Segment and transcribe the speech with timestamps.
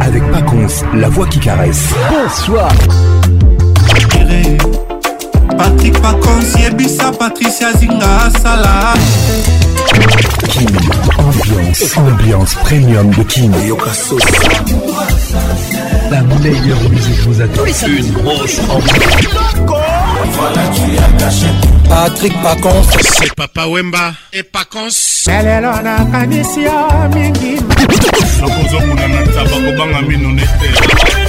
[0.00, 1.84] avec Pacons, la voix qui caresse.
[2.10, 2.68] Bonsoir.
[5.58, 8.94] Patrick Pacons, Yebisa, Patricia Zinga, Salah.
[10.48, 10.68] King
[11.18, 13.52] ambiance, ambiance premium de Kim.
[16.10, 17.64] La meilleure musique vous attend.
[17.86, 19.79] Une grosse ambiance.
[20.28, 21.46] Voilà, tu as caché.
[21.88, 22.84] Patrick Pacons.
[23.00, 25.24] C'est Papa Wemba et Pacons.
[25.26, 27.56] Lelelo na kanisi ya mingi.
[28.40, 31.28] Nakozokuna na tabako banga mino nete.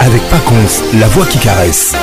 [0.00, 1.94] avec Paconce, la voix qui caresse.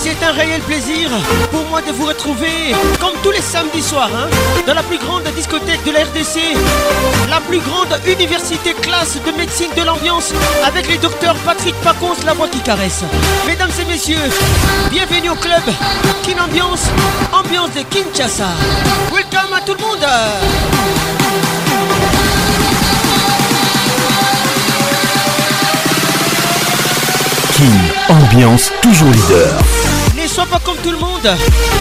[0.00, 1.08] C'est un réel plaisir
[1.52, 4.26] pour moi de vous retrouver, comme tous les samedis soirs, hein,
[4.66, 6.40] dans la plus grande discothèque de la RDC,
[7.30, 10.32] la plus grande université classe de médecine de l'ambiance,
[10.66, 13.02] avec les docteurs Patrick Pacons, la voix qui caresse.
[13.46, 14.18] Mesdames et messieurs,
[14.90, 15.62] bienvenue au club
[16.24, 16.86] Kin Ambiance,
[17.32, 18.48] ambiance de Kinshasa.
[19.14, 20.04] Welcome à tout le monde.
[28.10, 29.54] Ambiance toujours leader.
[30.20, 31.30] Ne sois pas comme tout le monde,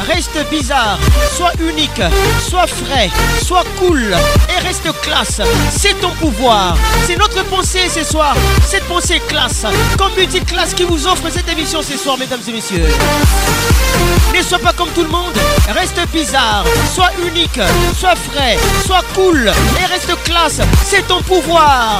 [0.07, 0.99] reste bizarre,
[1.35, 1.99] sois unique,
[2.47, 3.09] sois frais,
[3.43, 4.13] sois cool
[4.55, 5.41] et reste classe.
[5.75, 6.77] C'est ton pouvoir,
[7.07, 8.35] c'est notre pensée ce soir,
[8.67, 9.65] cette pensée classe,
[9.97, 12.85] comme petite classe qui vous offre cette émission ce soir, mesdames et messieurs.
[14.35, 15.33] Ne sois pas comme tout le monde,
[15.73, 17.59] reste bizarre, sois unique,
[17.99, 21.99] sois frais, sois cool et reste classe, c'est ton pouvoir.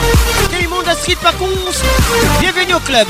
[0.70, 1.18] monde Monde à Street
[2.40, 3.08] Bienvenue au club.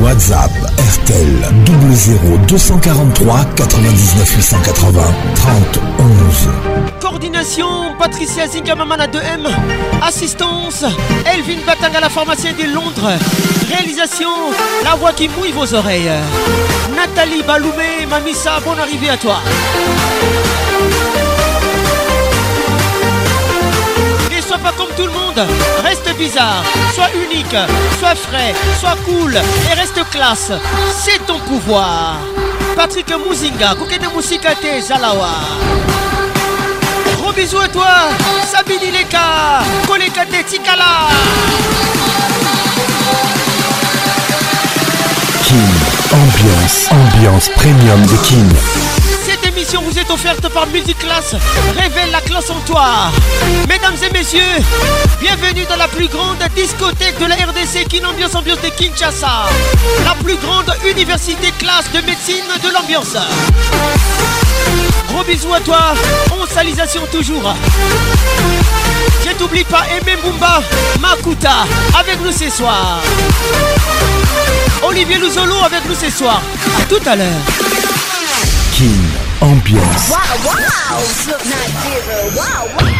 [0.00, 0.50] WhatsApp
[1.02, 5.00] RTL 00 243 99 880
[5.34, 6.48] 30 11
[7.00, 7.66] Coordination
[7.98, 9.46] Patricia Zingamamana 2M
[10.02, 10.84] Assistance
[11.26, 13.10] Elvin Batanga la pharmacie de Londres
[13.68, 14.30] Réalisation
[14.84, 16.10] La voix qui mouille vos oreilles
[16.96, 19.36] Nathalie Baloumé Mamissa bonne arrivée à toi
[24.62, 25.40] pas comme tout le monde.
[25.84, 26.62] Reste bizarre,
[26.94, 27.56] sois unique,
[27.98, 30.52] sois frais, sois cool et reste classe.
[31.02, 32.16] C'est ton pouvoir.
[32.76, 35.28] Patrick Mouzinga, à Musikate, Zalawa.
[37.20, 37.92] Gros bisous à toi,
[38.50, 41.08] Sabine Leka, Kolekate Tikala.
[45.42, 45.70] King
[46.12, 48.52] ambiance, ambiance premium de King
[49.84, 51.34] vous est offerte par Multiclasse.
[51.76, 52.86] Révèle la classe en toi.
[53.68, 54.56] Mesdames et messieurs,
[55.20, 59.44] bienvenue dans la plus grande discothèque de la RDC, qui ambiance de Kinshasa.
[60.06, 63.14] La plus grande université classe de médecine de l'ambiance.
[65.12, 65.94] Gros bisous à toi,
[66.32, 67.54] on salisation toujours.
[69.26, 70.62] Je t'oublie pas, Aimé Bumba,
[71.00, 71.66] Makuta,
[71.98, 73.00] avec nous ce soir.
[74.84, 76.40] Olivier Louzolo avec nous ce soir.
[76.80, 77.89] A tout à l'heure.
[79.40, 80.10] ambiance.
[80.10, 80.18] Wow,
[82.44, 82.99] wow.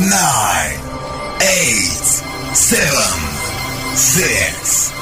[0.00, 0.80] nine,
[1.40, 3.16] eight, seven,
[3.96, 4.92] six,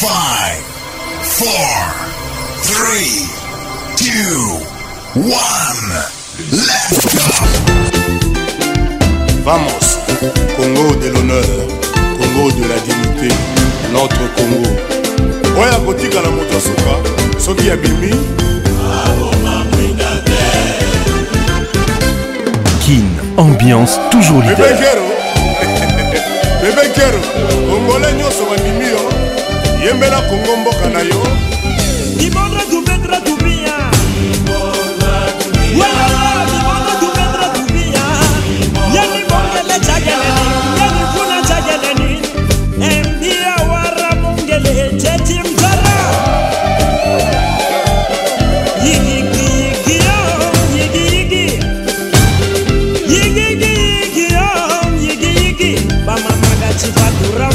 [0.00, 0.56] five,
[1.36, 1.92] four,
[2.64, 3.28] three,
[3.96, 4.56] two,
[5.16, 5.92] one.
[6.54, 7.24] Let's go.
[9.44, 9.98] Vamos,
[10.56, 11.68] Congo de l'honneur,
[12.18, 13.30] Congo de la dignité,
[13.92, 14.70] notre Congo.
[15.60, 16.94] oyo akotikala moto asuka
[17.40, 18.12] soki abimi
[18.88, 20.36] akomamwinda te
[22.86, 24.76] king ambiance toujours leader bebe
[26.94, 27.18] kero
[27.70, 29.02] congolais nyonso bandimi yo
[29.86, 31.20] yembela kongo mboka na yo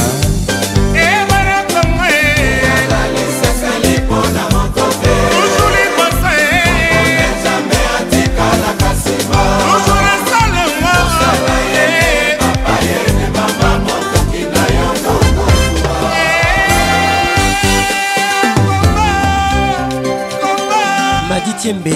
[21.66, 21.95] Jimbe.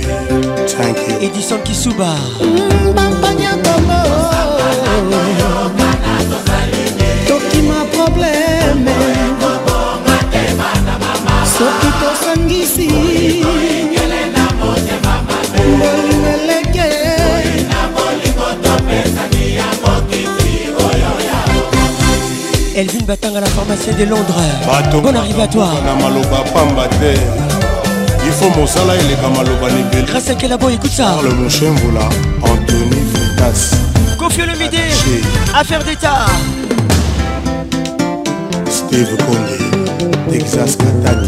[1.19, 2.15] Edison Kisuba
[7.27, 8.95] toki ma probleme
[11.43, 13.99] soki tosangisi bolingo
[16.31, 16.87] eleke
[22.75, 24.39] Elvin Batanga la pharmacienne de Londres
[25.03, 27.50] Bon arrivé à toi na maloba pamba te
[28.31, 31.71] il faut mosala eleka maloba na ebele grâce akela boy écoute ça parle mon chien
[31.83, 32.07] vola
[32.41, 33.75] anthony fritas
[34.17, 34.85] confie le midé
[35.53, 36.25] affaire d'état
[38.69, 41.20] steve conde texas katat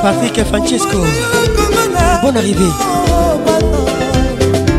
[0.05, 0.99] Patrick Francesco
[2.21, 2.69] Bonne arrivée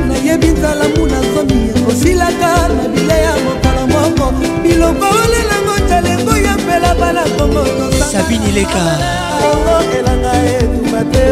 [0.09, 3.87] nayebi nzalamu nazomi osilaka na bile ya mokolo
[4.19, 7.65] moko biloko olelango talengo ya mpela bana kongo
[8.13, 8.85] sabini leka
[9.99, 11.27] elanga etumba te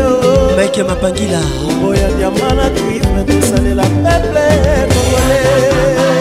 [0.59, 1.41] mike mapangila
[1.89, 4.45] oya diama na tuisme tosalela peple
[4.95, 6.14] kongole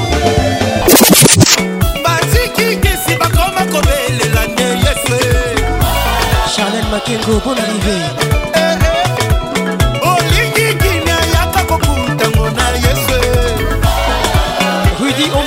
[2.05, 5.67] batiki kesi bakoma kobelela nde yesu eh.
[6.55, 8.32] charlene makengo bon arrivé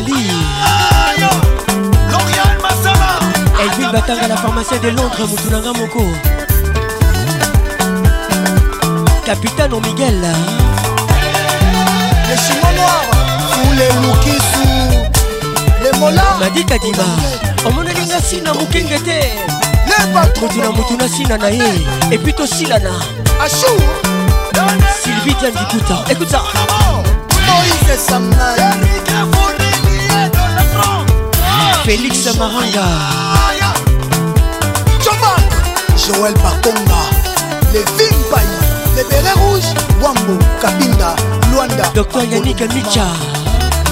[0.00, 0.14] Mali
[3.62, 6.02] Edwin Batanga la pharmacie de Londres Moutoulanga Moko
[9.26, 10.20] Capitaine Miguel
[12.30, 17.04] Les chinois noirs Tous les loukisu Les molars Madi Kadima
[17.66, 19.20] omoneli nga nsina mokenge te
[20.40, 21.62] motu na motu na nsina na ye
[22.10, 22.90] epui tosilana
[25.02, 26.40] sylvie diandikuta ekuta
[27.46, 28.99] moïse samnai
[31.90, 32.86] félix maranga
[35.04, 35.44] joman
[36.06, 37.00] joel bakonga
[37.74, 38.48] levin pai
[38.96, 39.66] le beret rouge
[40.02, 41.10] wambo kabinda
[41.52, 43.06] lwanda docteur yanik micha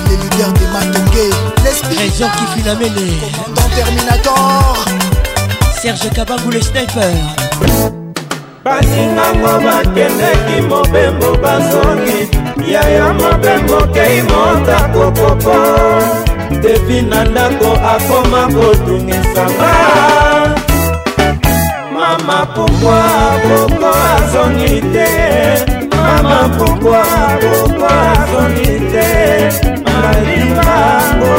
[0.07, 1.25] le leader de matenge
[1.65, 4.77] l'esprit qui fut la mêlée commandant terminator
[5.83, 7.15] serge kabangou le sniper
[8.65, 12.21] baningango bakendeki mobembo bazongi
[12.73, 15.53] yaya mobembo kei mota kokoko
[16.57, 19.73] depi na ndako akoma kotungisanga
[21.93, 23.03] mama pokwa
[23.45, 25.11] boko azongi te
[25.97, 27.03] mama pokwa
[27.43, 29.11] boko azongi te
[29.85, 31.31] malimbango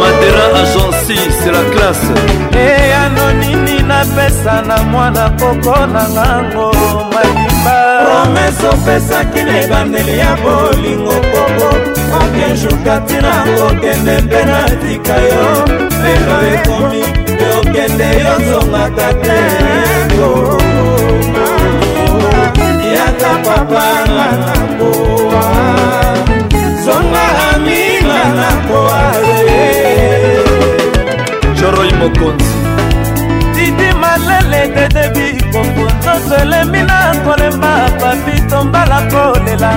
[0.00, 2.14] matera agenci c'est la classe
[2.52, 6.70] eyano nini napesa na mwana koko na ngango
[7.14, 13.34] malimba promese opesaki na ebandeli ya bolingo koko okezuka tina
[13.70, 15.44] okende mpe na tika yo
[16.02, 17.02] lelo ekomi
[17.58, 19.38] okende yozongaka te
[22.94, 25.44] yaka papa nga na koa
[26.84, 29.00] zonga aminga na koa
[31.60, 32.48] joroi mokonzi
[33.54, 35.37] didi malele dedebi
[36.18, 39.70] toselemi na kolemba papi tombala kolela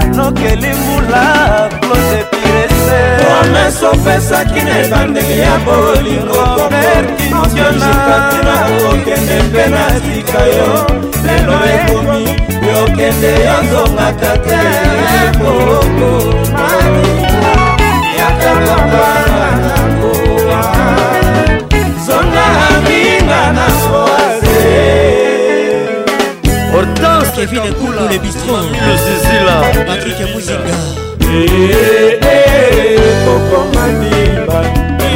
[0.00, 1.24] anokeli mbula
[1.80, 7.90] klode pirese promese opesaki na ebandeli ya bolingo komerkiiona
[8.90, 10.68] okende mpe na sika yo
[11.26, 12.20] lelo ekomi
[12.68, 14.62] yokende yozongaka te
[15.38, 17.15] koko
[27.36, 28.54] Kevin Ekulu le bistro
[29.86, 30.76] Patrick Muzinga
[33.34, 34.10] okomani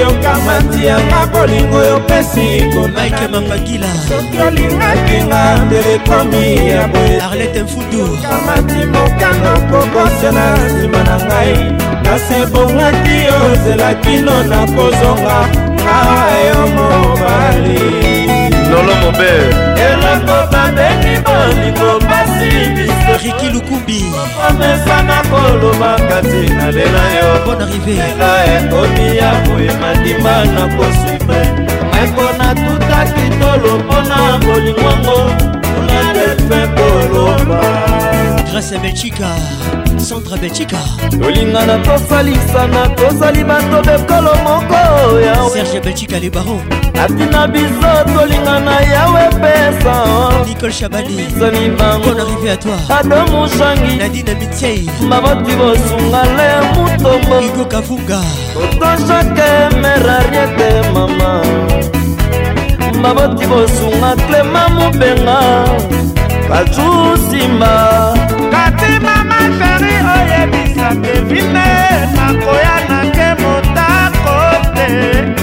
[0.00, 10.56] yokamati yanga bolingo yopesi konaike mangangila soki olingakinga telekomi ya boyearlete mfudu kamati mokano kokosela
[10.56, 11.58] nsima na ngai
[12.04, 15.38] kasi ebongaki ozelakino na kozonga
[15.74, 18.09] ngawa yo mobali
[18.72, 19.42] lolo mober
[19.86, 23.98] eloko babeni bolingo basi biso riki lukumbi
[24.48, 31.42] omesana koloba kati nalela yo bon arrivénga ekomi ya boye mandimba na kosufre
[32.02, 35.18] ekona tutaki tolo mpona bolingongo
[38.60, 39.28] grèce ya belgika
[40.08, 40.76] centre belgika
[41.22, 46.60] kolinga na kosalisana tozali bato bekolo moko ya serge belgika le baron
[46.94, 49.94] atina biso tolinga na yawe pesa
[50.46, 57.64] nicole chabadisoni bango arrivé à toi adomu shangi nadina mitiei maboti bosunga le mutombo igo
[57.64, 58.20] kavunga
[58.54, 61.42] toto jake merariete mama
[63.02, 65.40] maboti bosunga clema mobenga
[66.50, 68.19] bajusimba
[69.50, 71.68] peferi oyebisa devine
[72.16, 74.34] nakoya nake motako
[74.76, 74.88] te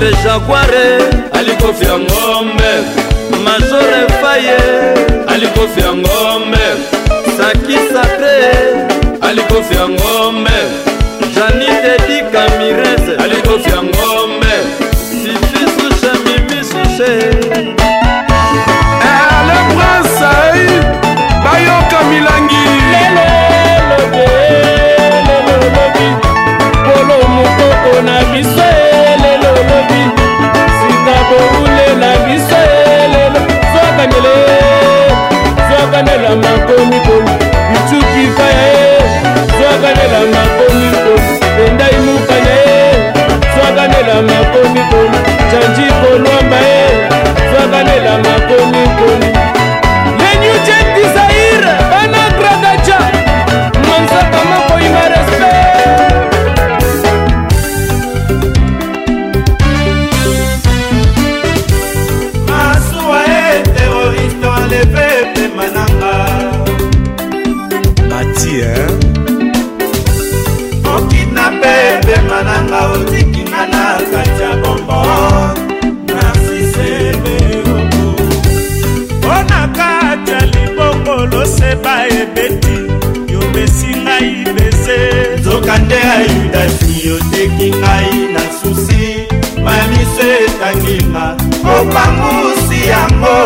[0.00, 0.98] andre jaguare
[1.32, 2.70] alikofia ngombe
[3.44, 4.56] majore faye
[5.26, 6.58] alikofia ngombe
[7.38, 8.48] sakisa te
[9.28, 10.50] alikofia ngombe
[11.36, 14.52] janite dikamirese alikofia ngombe
[15.10, 17.16] sifisushe mimisushe
[19.46, 20.68] le prince ai
[21.44, 22.68] bayoka milangi
[26.84, 28.69] polo mokoko na biso
[34.24, 35.08] ebele
[35.68, 37.32] zwakanela makomi komi
[37.76, 39.00] icukifa ya ye
[39.56, 41.34] zwakanela makomi komi
[41.66, 42.80] endai mukanya ye
[43.54, 45.18] zwakanela makomi komi
[45.50, 46.80] janji kolwamba ye
[47.50, 49.29] zwakanela makomi komi
[85.90, 89.04] nde ayudasi oteki ngai na susi
[89.64, 91.24] mamiso etangima
[91.74, 93.38] opangusi yango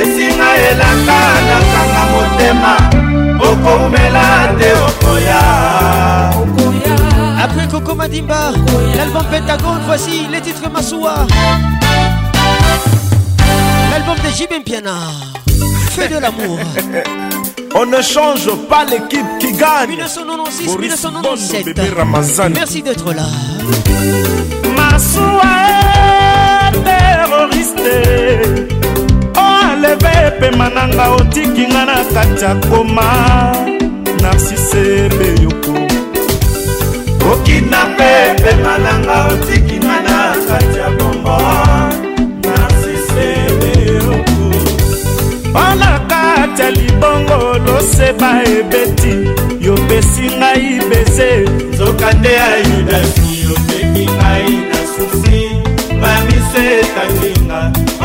[0.00, 2.72] esinga elaka nakanga motema
[3.48, 4.26] okoumela
[4.58, 5.44] te okoya
[7.44, 8.52] Après Coco Madimba,
[8.96, 11.26] l'album Pentagone, voici les titres Massoua.
[13.90, 14.94] L'album de Jibim Piana,
[15.90, 16.58] Fais de l'amour.
[17.74, 19.90] On ne change pas l'équipe qui gagne.
[19.90, 23.24] 1900 1996 1997 merci d'être là
[24.76, 25.42] masuwa
[26.84, 28.38] teroriste
[29.36, 33.52] oleve oh, pema nanga otiki oh, nga na kati ya koma
[34.22, 35.78] narsise beyoko
[37.32, 41.63] okina mpe pema nanga otiki oh, nga na kati ya bombo
[46.64, 49.14] ya libongo loseba ebeti
[49.64, 51.30] yopesi ngai beze
[51.74, 55.40] nzoka nde ayudaki opeki ngai na susi
[56.00, 57.60] bamiso etanginga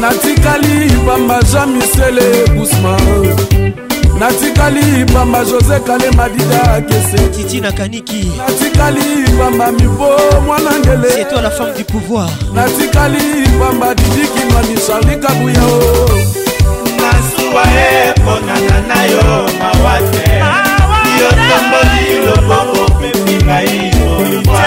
[0.00, 3.34] natikali bamba jean misele gusman
[4.20, 10.10] natikali bamba josé kalema dida kese titi na kaniki natikali bamba mibo
[10.46, 15.78] mwana ndele c'est toi la femme du pouvoir natikali bamba didikimani charli kabuyao
[16.96, 20.69] nasuwa eponana na yo mawa te ah.
[21.20, 23.74] yotamboli loboko opemi ngai
[24.06, 24.62] koyuma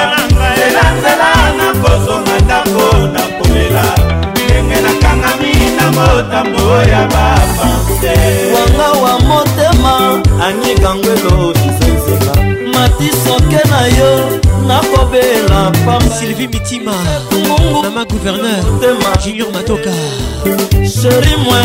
[0.58, 3.86] zelanzela na kozonga ntango na kolela
[4.32, 8.14] ndenge nakangami na motambo ya bapanse
[8.54, 9.94] wanga wa motema
[10.48, 12.34] anikangoelo sisenseka
[12.74, 14.12] matisoke na yo
[14.68, 16.96] nakobela pamba sylvie mitima
[17.84, 18.64] mama gouverneur
[19.24, 19.94] junior matoka
[20.98, 21.62] sheri mwe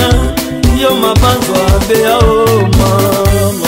[0.82, 2.44] yo mabanzwa beya o
[2.78, 3.67] mama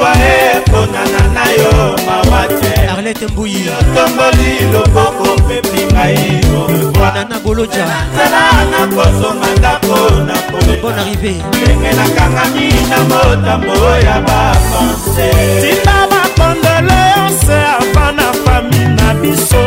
[0.00, 6.22] mawa eponana na yo mawa te arlete mbuyi otomboli loboko pepi ngai
[6.62, 15.28] orevoinana goloja nazala na kozonga ndako na kolebon arrivé ndenge nakangami na motambo ya bapanse
[15.60, 19.62] tina bakondoleonse ava na fami na biso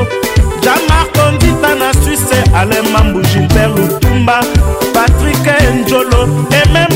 [0.63, 4.37] jamarko ndita na suisse alemambu gilbert lutumba
[4.93, 5.43] patrik
[5.79, 6.21] njolo
[6.61, 6.92] emem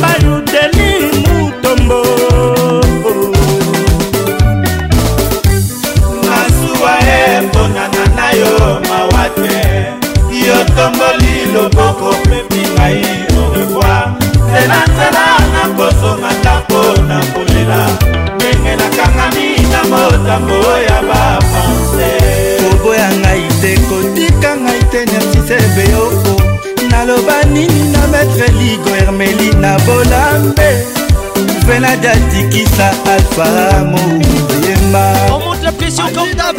[35.32, 36.56] On monte la pression comme d'hab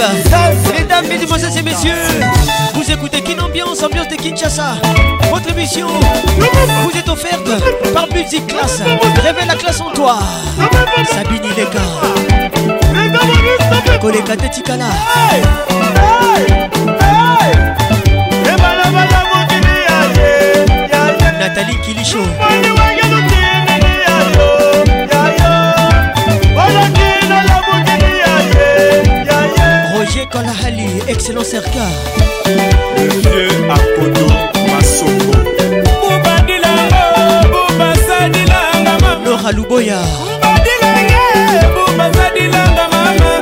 [0.72, 1.92] Mesdames, mesdemoiselles et messieurs
[2.74, 4.64] Vous écoutez Kinambiance, ambiance Ambiance de Kinshasa
[5.32, 7.48] Votre émission vous est offerte
[7.92, 8.80] par Musique Class.
[9.24, 10.18] Réveille la classe en toi
[11.12, 11.80] Sabine Ileka
[14.00, 14.48] Koleka de
[21.40, 22.18] Nathalie Kilicho
[30.38, 31.76] kalahali excellence rk
[32.96, 34.26] le vieux apoto
[34.70, 35.34] masongo
[36.02, 37.02] bobadilanga
[37.52, 39.98] bobasadilanga mama lora luboya
[40.42, 41.22] bobadilanga
[41.76, 43.32] bobasadilanga mama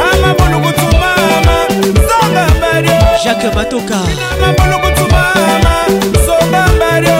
[0.00, 1.56] mama bolukutu mama
[2.10, 3.98] zonga mario jacques matoka
[4.40, 5.74] mama bolukutu mama
[6.26, 7.18] zonga mario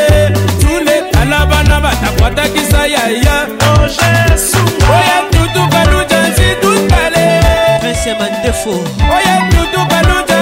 [0.61, 3.37] tule tala bana batakwatakisa yaya
[3.69, 7.41] oh, oya tutukaluja nzitu tale
[7.81, 8.71] prince mandefo
[9.11, 10.36] oya tutukaluja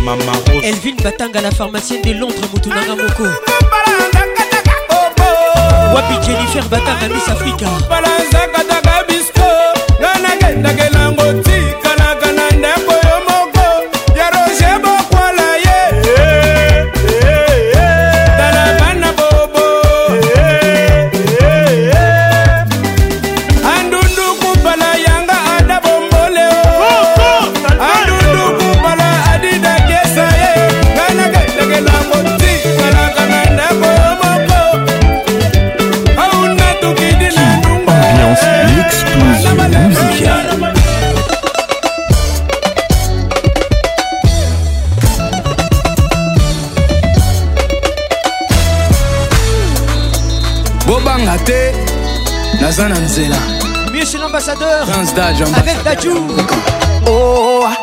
[0.05, 0.33] mama
[0.65, 3.25] elvin batanga la pharmacienne de londres mutunanga moko
[5.95, 9.49] wapi jennifer batanga miss africa balanzakataka bisko
[10.01, 11.70] nga nakendakelango ti
[52.81, 53.37] aza na nzela
[53.93, 56.25] michel ambassadeur prince daj avec dajou
[57.09, 57.77] oh, ah.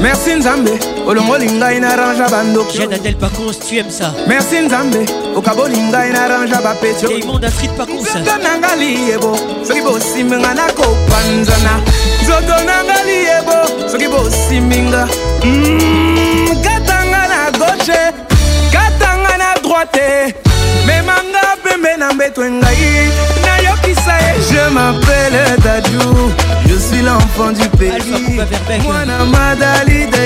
[0.00, 0.70] merci nzambe
[1.06, 5.04] olongoli ngai naranja bandokiadadel pacons tu aimes ça merci nzambe
[5.36, 11.74] okaboli ngai naranja bapetioimonde afrit paconsa nanga liyebo soki bosimbinga nakopanzana
[12.22, 13.56] nzoto nanga liyebo
[13.90, 15.08] soki bosimbinga
[15.42, 18.00] hmm, katanga na gauche
[18.72, 20.34] katanga na droite
[20.86, 23.13] memanga pembe na mbeto engai
[24.74, 26.32] m'appelle Dadou,
[26.66, 28.42] je suis l'enfant du pays.
[28.82, 30.16] Moana Madalide,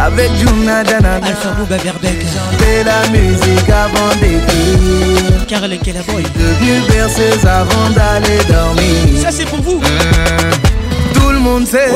[0.00, 1.16] avec Jumna Danana.
[1.18, 1.90] Alpha
[2.86, 5.46] la musique avant d'écrire.
[5.48, 6.22] Karel et Kelaboy.
[6.38, 9.22] Devenue berceuse avant d'aller dormir.
[9.22, 9.80] Ça, c'est pour vous.
[9.80, 10.50] Euh,
[11.14, 11.92] tout le monde sait,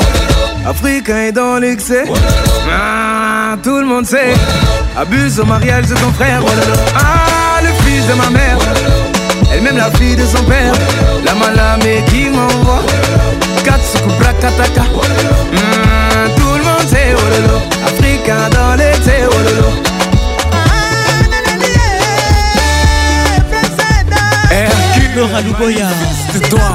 [0.66, 2.05] Africain est dans l'excès.
[2.70, 4.35] Ah, tout le monde sait,
[4.97, 6.41] abuse au mariage de son frère.
[6.97, 8.57] Ah, le fils de ma mère,
[9.53, 10.72] elle-même la fille de son père.
[11.29, 11.76] Lama
[12.07, 12.83] qui m'envoie.
[13.62, 14.81] Katsuku brakataka.
[14.83, 14.99] Mmh,
[16.37, 17.59] tout le monde sait Ololo.
[17.66, 19.70] Oh Africain dans l'été Ololo.
[20.51, 20.55] Oh
[25.18, 25.87] Laura Lugoya.
[26.33, 26.70] C'est toi.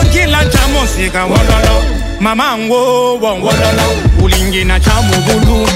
[0.00, 1.82] okila chamusika wololo
[2.20, 2.84] mamango
[3.18, 3.86] wonwololo
[4.22, 5.66] ulingi na chamubulu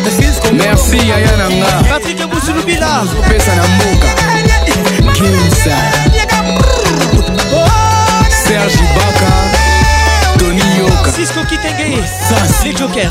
[0.53, 4.09] merci yayananga patrik busulubila opesa na mboka
[5.15, 5.77] kinsa
[8.45, 11.97] Serge Ibaka Tony Yoka Cisco Kitenge
[12.65, 13.11] Les Jokers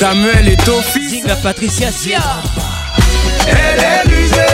[0.00, 2.18] Samuel et Tofi la Patricia Sia
[3.46, 4.45] Elle est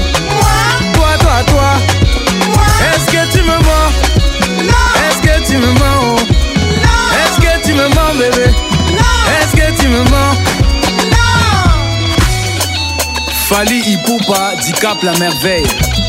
[13.54, 15.64] Fali Ipupa, Dicap la merveille.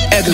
[0.10, 0.34] Aigle.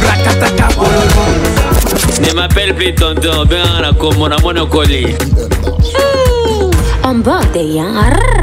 [0.05, 1.27] blakataka bololo
[2.21, 5.17] ne m'appelle plus tonton benga na kombo na mwana okoli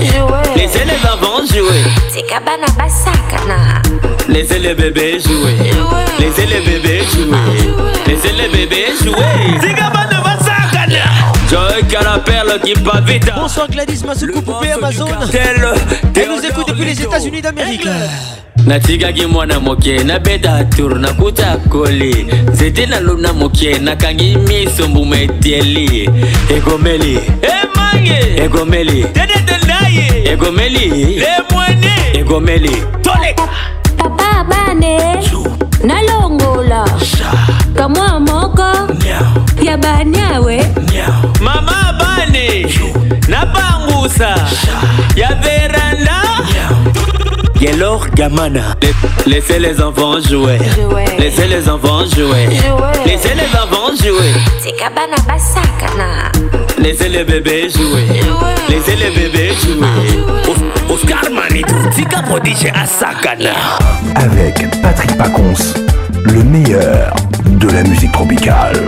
[0.55, 1.80] Laissez les enfants jouer.
[4.36, 5.55] Laissez les bébés jouer.
[6.20, 7.89] Laissez les bébés jouer.
[8.05, 9.68] Laissez les bébés jouer.
[11.49, 13.32] Joy qui pas vite.
[13.36, 15.07] Bonsoir Gladys Massoukou, poupée Amazon.
[15.34, 17.88] Elle nous écoute depuis les États-Unis d'Amérique.
[18.70, 26.09] natikaki mwana moke nabeta tour nakuta koli nzete nalona moke nakangi miso mbuma eteli
[26.55, 33.47] egomeli emange egomeli tedetendaye egomeli lemwene egomeli toleka
[33.97, 34.97] papa bane
[35.84, 36.86] nalongola
[37.76, 38.88] kamwa moko
[39.65, 40.65] ya banyawe
[41.41, 42.65] mama bane
[43.28, 44.30] napangusa
[45.15, 46.20] ya veranda
[48.16, 48.74] Gamana.
[49.28, 50.57] Laissez les enfants jouer.
[51.18, 52.47] Laissez les enfants jouer.
[53.05, 54.32] Laissez les enfants jouer.
[56.86, 58.07] Laissez les bébés jouer.
[58.70, 60.55] Laissez les bébés jouer.
[60.89, 63.51] Oscar Manitou, Tika Prodige à Sakana.
[64.16, 65.53] Avec Patrick Pacons,
[66.24, 67.14] le meilleur
[67.45, 68.88] de la musique tropicale.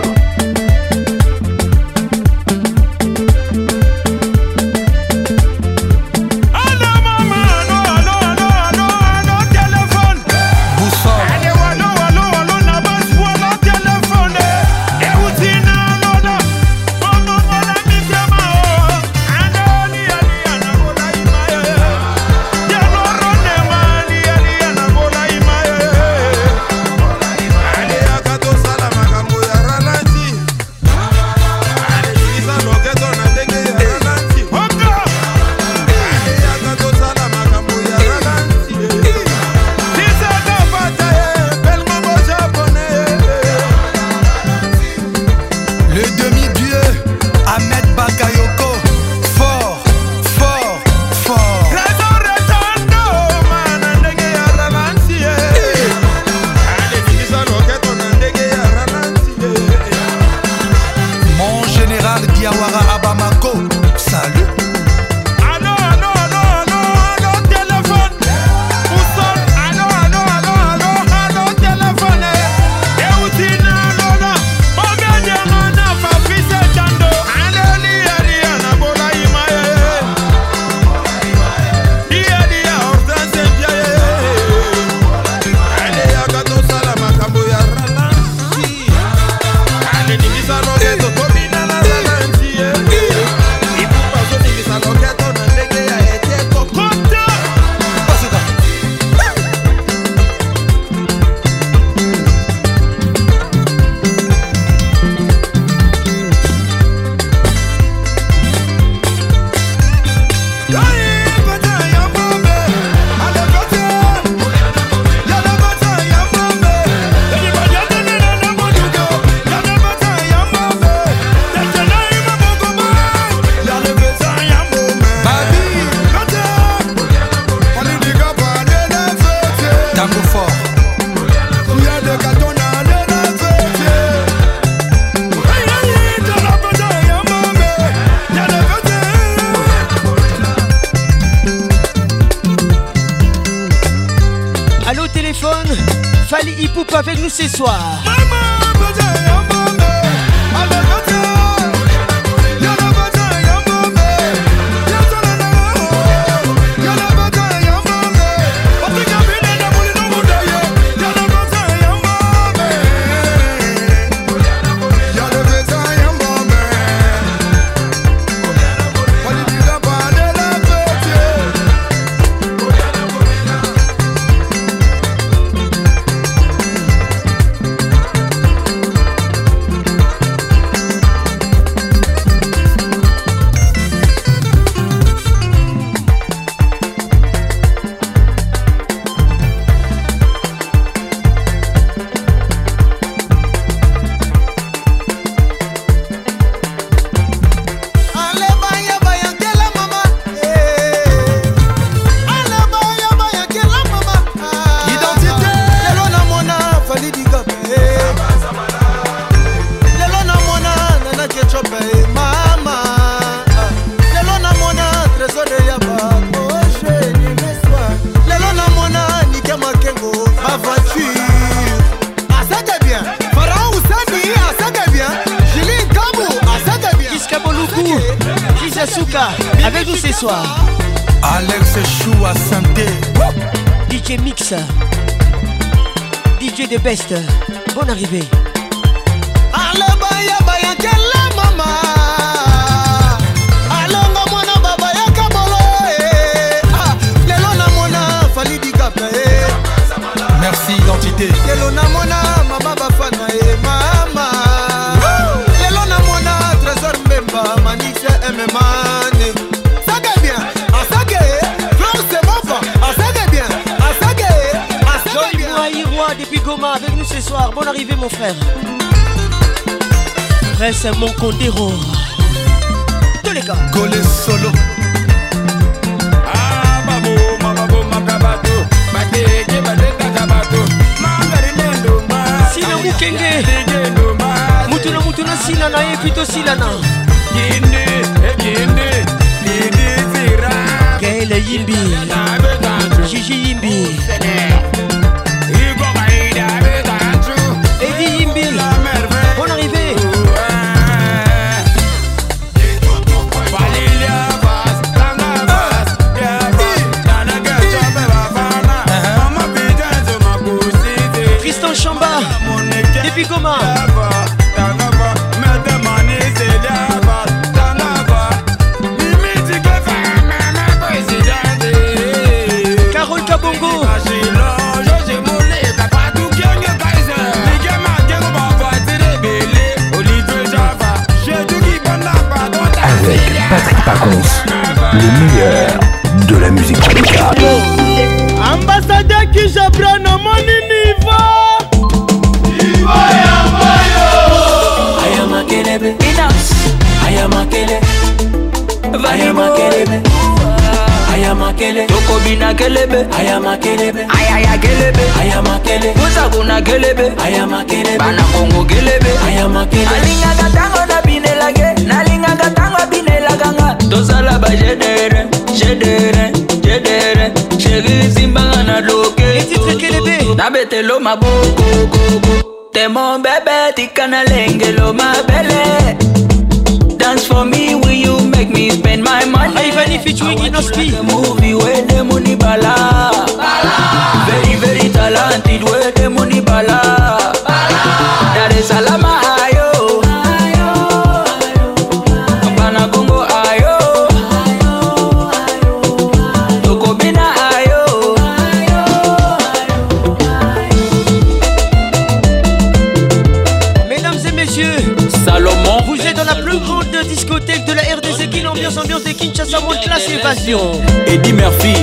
[406.72, 410.72] grande discothèque de la RDC qui l'ambiance ambiance de Kinshasa monte classe évasion.
[411.06, 411.74] Eddie Murphy,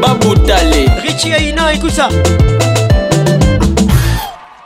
[0.00, 2.08] Babou Talé, Richie Aina, écoute ça.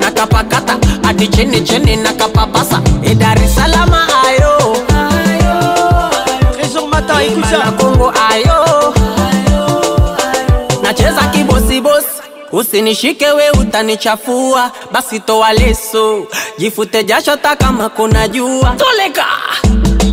[0.00, 2.80] na kapakata hadi chini chini nakapapasa
[3.18, 3.92] Dar es Salaam
[4.24, 4.76] ayo
[7.50, 8.94] na Kongo ayo
[10.82, 12.06] nacheza kibosibosi
[12.52, 16.26] Usinishike we utanichafua, basi toa leso,
[16.58, 18.74] jifute jasho hata kama kuna jua.
[18.78, 19.24] Toleka.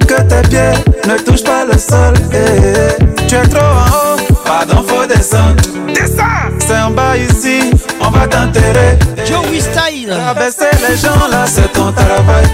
[0.00, 0.72] que tes pieds
[1.08, 2.14] ne touchent pas le sol.
[2.32, 5.62] Eh, tu es trop en haut, pardon, faut descendre.
[5.88, 6.56] Descends!
[6.66, 7.60] C'est en bas ici,
[8.00, 8.98] on va t'enterrer.
[9.26, 10.10] Joey Style!
[10.30, 12.46] Abaisser les gens là, c'est ton travail.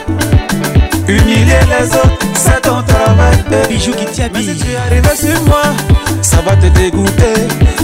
[1.06, 3.44] Humilier les autres, c'est ton travail.
[3.68, 5.62] Bijou qui t'y Mais si tu arrives sur moi,
[6.22, 7.34] ça va te dégoûter.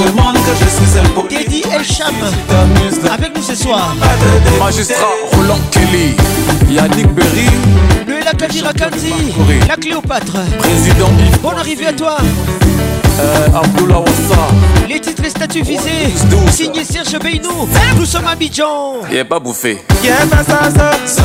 [0.58, 1.28] je suis un pote.
[1.28, 2.14] Teddy Elcham
[3.12, 3.94] avec nous ce soir.
[4.62, 6.16] Magistrat Roland Kelly,
[6.70, 7.48] Yannick Berry,
[8.06, 8.62] le Kadji
[9.68, 11.40] la Cléopâtre, Président Yves.
[11.40, 12.16] Bonne arrivée à toi.
[13.20, 13.48] Euh,
[14.88, 16.12] Les titres et statuts visés.
[16.50, 17.68] Signé Serge Beynou.
[17.98, 19.82] Nous sommes à Bijan Il n'est pas bouffé.
[20.02, 20.70] Il n'est pas ça,
[21.04, 21.24] ça.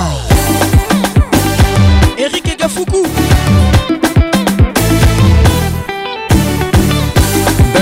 [2.18, 3.04] Eric Egafuku.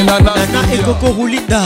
[0.07, 1.63] nana ekoko rulinda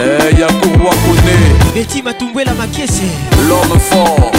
[0.00, 1.36] eh, yakourwa kone
[1.74, 3.08] beti matumbwela makiese
[3.48, 4.30] l'homme fort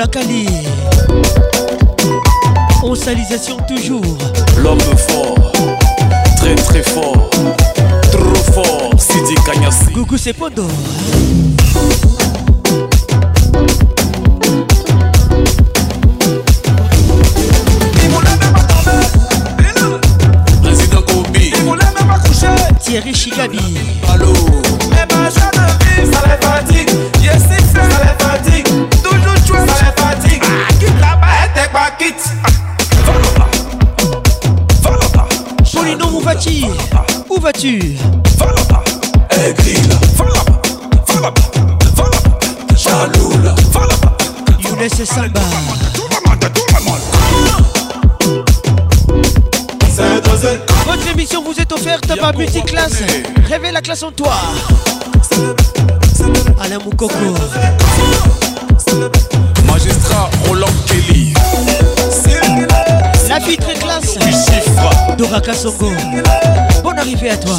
[0.00, 0.04] On
[2.90, 4.04] Onsalisation toujours.
[4.62, 5.50] L'homme fort,
[6.36, 7.28] très très fort,
[8.12, 9.90] trop fort, Sidi Kanyasi.
[9.94, 10.68] Coucou, c'est Pondo.
[52.08, 53.02] Porte pas petite classe,
[53.44, 54.32] réveille la classe en toi.
[56.64, 57.12] Alain Moukoko.
[59.66, 61.34] Magistrat Roland Kelly.
[63.28, 64.16] La vitre classe.
[65.18, 65.40] Dora
[66.82, 67.58] Bonne arrivée à toi.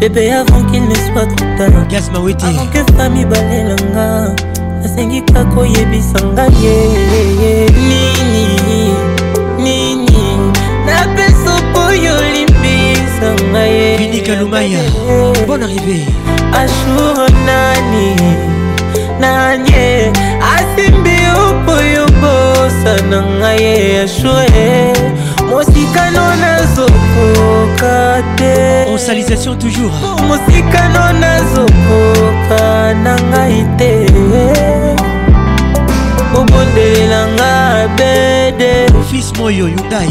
[0.00, 4.06] bébé avant qu'il ne soit trop tard yes, avant que fami balelanga
[4.82, 6.76] nasengi kaka oyebisa nga ye
[7.88, 8.44] nini
[9.64, 10.22] nini
[10.86, 14.82] napesa opoyo olimbisa nga yeinikalumaya
[15.46, 15.98] bon arrivé
[16.62, 17.18] ashur
[17.48, 18.08] nani
[19.20, 19.78] nani
[20.54, 21.16] asimbi
[21.46, 24.66] opoyo bosa na nga ye ashure
[25.50, 34.06] mosikano na zoko nazokoka te onsalisation toujours oh, mosikano nazokoka na ngai te
[36.36, 40.10] obondelelanga bede fils moyo yudai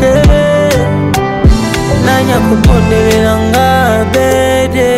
[0.00, 0.14] te
[2.06, 3.68] nanya kopondelelanga
[4.12, 4.88] bede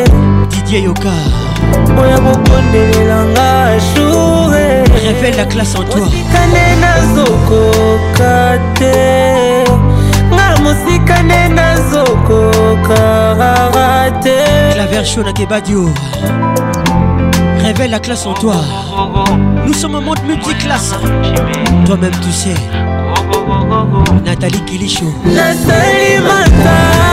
[0.51, 1.15] didier yoka
[2.01, 4.71] oya kopondelelanga ashure
[5.07, 8.39] révèle la classe en toi mosikane nazokoka
[8.79, 9.37] te
[14.77, 15.33] la version na
[17.63, 18.57] révèle la classe en toi
[19.67, 20.95] nous sommes un monde multiclasse
[21.85, 22.55] toi-même tu sais
[24.25, 27.08] Nathalie Kilichou Nathalie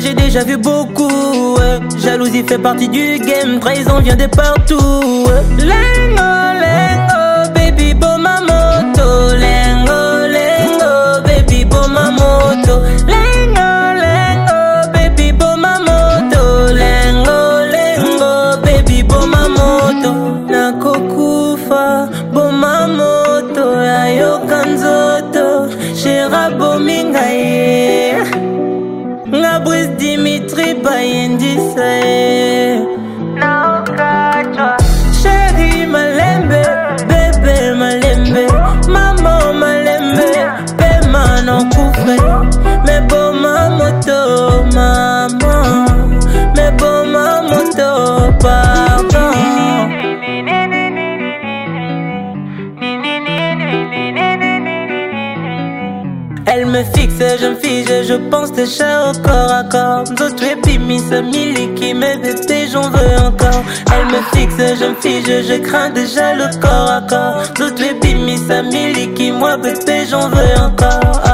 [0.00, 1.56] j'ai déjà vu beaucoup.
[2.02, 3.60] Jalousie fait partie du game.
[3.60, 4.76] Trahison vient de partout.
[4.76, 5.74] Ouais.
[56.80, 60.04] me fixe, je me fige, je pense déjà au corps à corps.
[60.14, 63.62] D'autres épimis, mille qui me bébé, j'en veux encore.
[63.92, 67.42] Elle me fixe, je me fige, je crains déjà le corps à corps.
[67.58, 68.38] D'autres épimis,
[68.72, 71.29] mille qui moi bébé, j'en veux encore.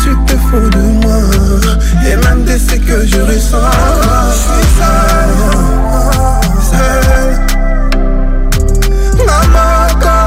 [0.02, 1.16] Tu te fous de moi
[2.06, 3.70] Et même de ce que je ressens
[4.32, 6.05] Je suis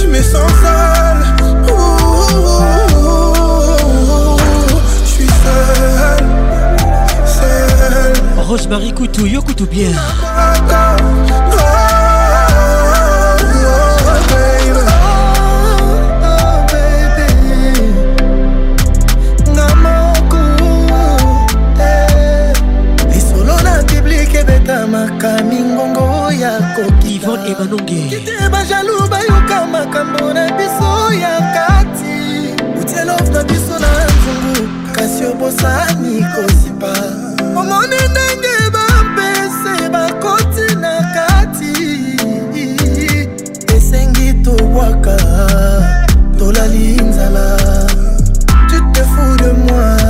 [0.00, 1.24] Je me sens sale
[5.04, 6.26] Je suis seul
[7.26, 8.12] Seul
[8.46, 9.90] Rosemary Coutou, Yo Coutou bien
[24.92, 32.20] makami ngongo ya kokivon ebanongekite bajalu bayoka makambo na biso ya kati
[32.80, 34.56] utielof na biso na nzungu
[34.92, 36.92] kasi obosani kosipa
[37.60, 41.74] omoni ndenge bampese bakoti na kati
[43.76, 45.16] esengi tobwaka
[46.38, 47.48] tolali nzala
[48.68, 50.01] tu te fou de moi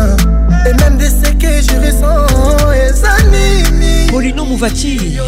[4.23, 5.19] Apollino Mouvati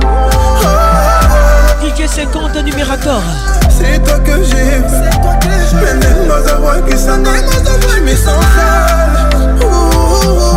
[1.96, 3.22] DJ 50 numérateur
[3.70, 8.42] C'est toi que j'ai C'est toi que j'ai Mais moi qui s'en est Mais sans
[8.42, 10.55] seul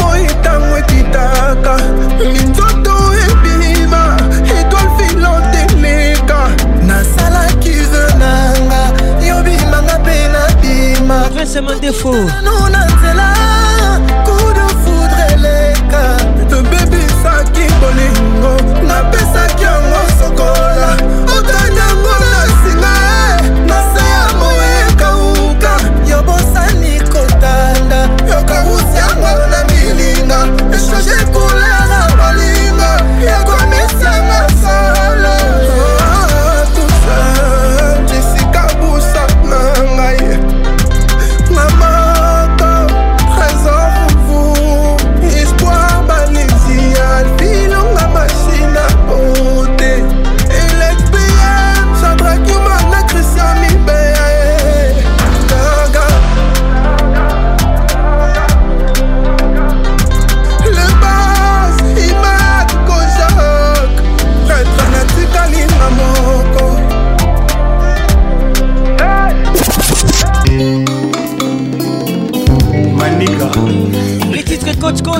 [0.00, 1.76] moi ntango ekitaka
[2.18, 2.94] minzoto
[3.26, 4.16] ebima
[4.46, 6.40] etwale filante eleka
[6.86, 8.82] nasalaki ve nanga
[9.26, 13.41] yobimanga mpe nabima nano na nzela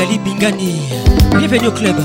[0.00, 0.74] magali bingani
[1.36, 1.96] bienvenu au club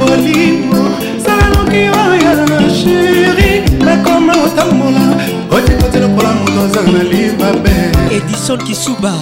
[0.00, 0.82] bolimo
[1.24, 5.04] salanoki oyo sheri nakoma otambola
[5.50, 7.76] otikoti lokola moto aza na libabe
[8.16, 9.12] edison kisuba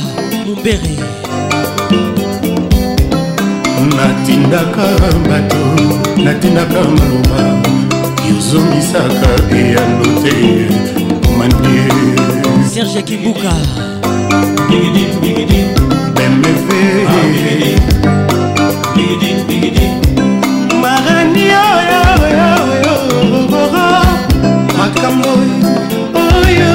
[0.46, 0.96] mumbere
[3.96, 4.84] natindaka
[5.28, 5.62] bato
[6.24, 7.40] natindaka maloba
[8.28, 10.34] yozongisaka eyano te
[11.38, 11.82] manie
[12.74, 13.54] serge kibuka
[16.16, 16.80] bemefe
[20.82, 21.46] marani
[24.78, 25.30] makambo
[26.34, 26.72] oyo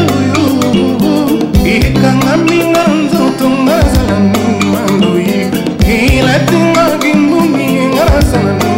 [1.75, 5.39] ekanga minga nzoto ngazala mimandoye
[5.93, 7.65] elatinga gimbumi
[7.95, 8.70] ngazala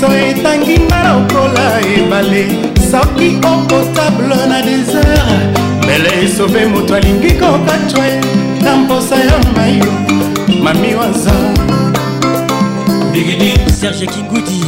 [0.00, 2.44] miso etangi nga lokola ebale
[2.90, 5.42] soki okotable na desert
[5.86, 8.20] mele esobe moto alingi kokatwa ye
[8.64, 9.82] na mposa ya mai
[10.62, 11.32] mami waza
[13.80, 14.64] serge kingudi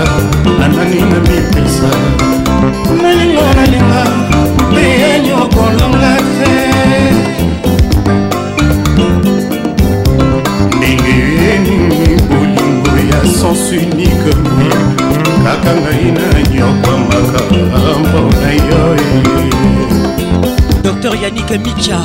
[0.60, 1.90] nanani na mipesa
[3.02, 4.02] nalinga nalinga
[4.72, 4.88] mpe
[5.26, 6.69] nyoko longa te
[13.56, 14.34] sens unique
[15.44, 17.40] kaka ngai na nyokwamaka
[18.02, 19.52] mpona yo eh.
[20.84, 22.00] dr yanik micha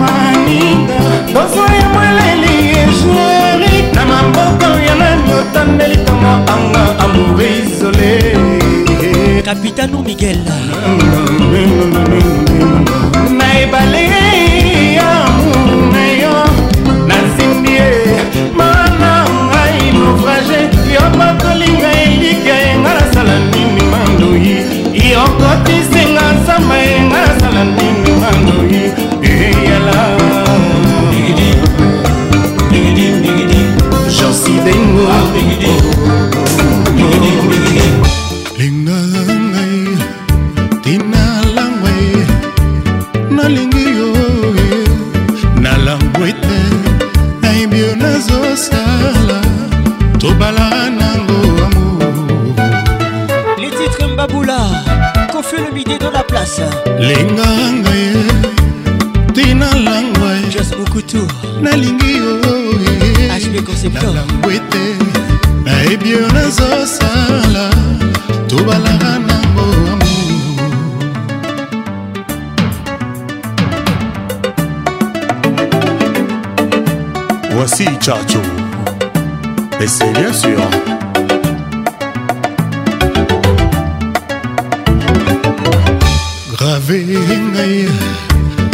[0.00, 1.00] maninga
[1.34, 8.10] bozwa ya moleli ejueri na maboko ya nani otandeli tongo anga amoure isole
[9.44, 10.40] capitano miguel
[13.38, 14.06] na ebale
[20.94, 24.48] yo bakolinga elika yenga nasala nini mandoi
[25.12, 25.71] yokoti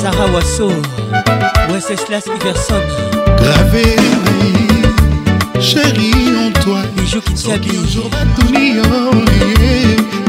[0.00, 0.68] sara waso
[1.72, 2.84] weseslas iverson
[3.40, 3.86] grave
[5.68, 6.12] sheri
[6.46, 8.98] antoine soki onjour batuni yo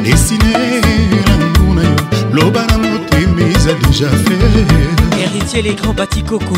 [0.03, 0.53] desine
[1.27, 1.95] lamour na yo
[2.33, 4.37] loba na motema eza deja fe
[5.21, 6.57] héritier les grands batikoko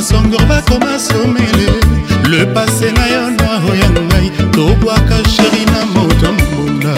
[0.00, 1.70] basongor bakoma somele
[2.30, 6.94] le pase na yo noiro ya ngai tobwaka sheri na moto mbunda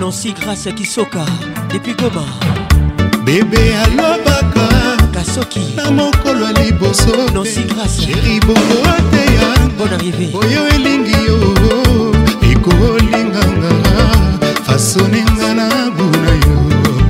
[0.00, 1.24] nansi grâce kisoka
[1.72, 2.22] depuis goma
[3.24, 4.66] bebe alobaka
[5.14, 11.38] kasoki na mokolo ya liboso nansi grâce sheri bongo oteya bon arrivé oyo elingi yo
[12.52, 13.72] ekolinganga
[14.64, 16.56] fasonenga na buna yo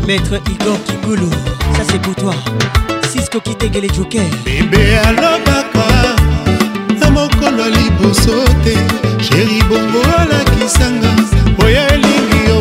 [0.07, 1.29] maître igor kikulu
[1.77, 2.35] ça c'est pour toi
[3.15, 5.87] francisco kitegele joker bebe alobaka
[7.01, 8.75] na mokolo liboso te
[9.25, 11.11] sheri bongo alakisanga
[11.65, 12.61] oyo elingi yo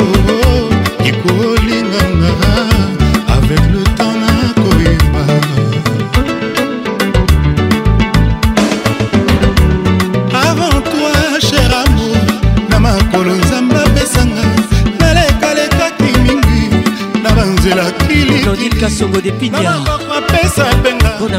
[1.06, 2.32] ekolinganga
[3.36, 5.24] avec le temps nakoyeba
[10.50, 11.16] avant toi
[11.50, 12.26] cher amour
[12.70, 14.44] na makolo nzambe apesanga
[15.00, 16.62] nalekalekaki mingi
[17.24, 19.82] na banzela kilikili kasongo de pinia
[20.34, 21.38] apesa mpenga na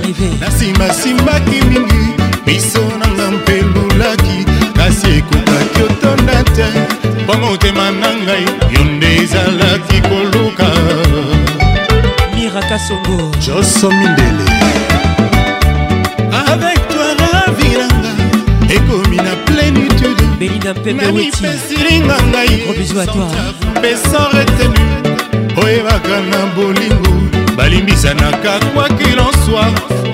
[0.48, 2.04] nsimasimbaki mingi
[2.46, 4.38] miso nanga mpe lulaki
[4.78, 6.64] kasi ekokaki otonda te
[7.24, 8.44] mpo motema na ngai
[8.74, 10.66] yo nde ezalaki koluka
[12.34, 13.16] miraka songo
[13.46, 14.46] joso mindele
[16.48, 18.10] avec toi ravi nanga
[18.76, 23.28] ekomi na plénitude belinda mpembe weti namipesilinga ngai gros bisou à toi
[24.06, 25.13] sans retenu
[25.64, 27.12] oyebaka na bolingo
[27.56, 29.64] balimbisanaka kwakilonswa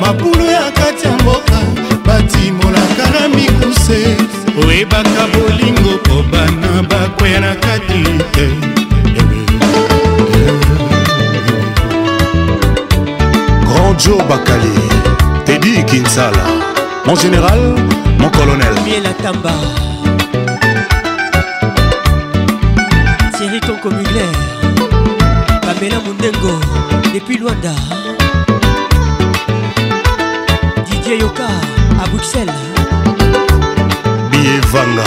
[0.01, 1.59] mabulu ya kati ya mboka
[2.07, 4.17] batimolaka na mikuse
[4.67, 8.03] oyebaka bolingo po bana bakwea na kati
[8.35, 8.47] te
[13.69, 14.79] grandio bakali
[15.47, 16.45] tedi kinsala
[17.07, 17.61] mon général
[18.19, 19.53] mon colonel bielatamba
[23.37, 24.31] thierry toncomugler
[25.81, 26.61] pamela mundengo
[27.15, 27.73] depuis luanda
[30.85, 31.47] didier yoka
[32.03, 32.53] à bruxelles
[34.31, 35.03] bievanga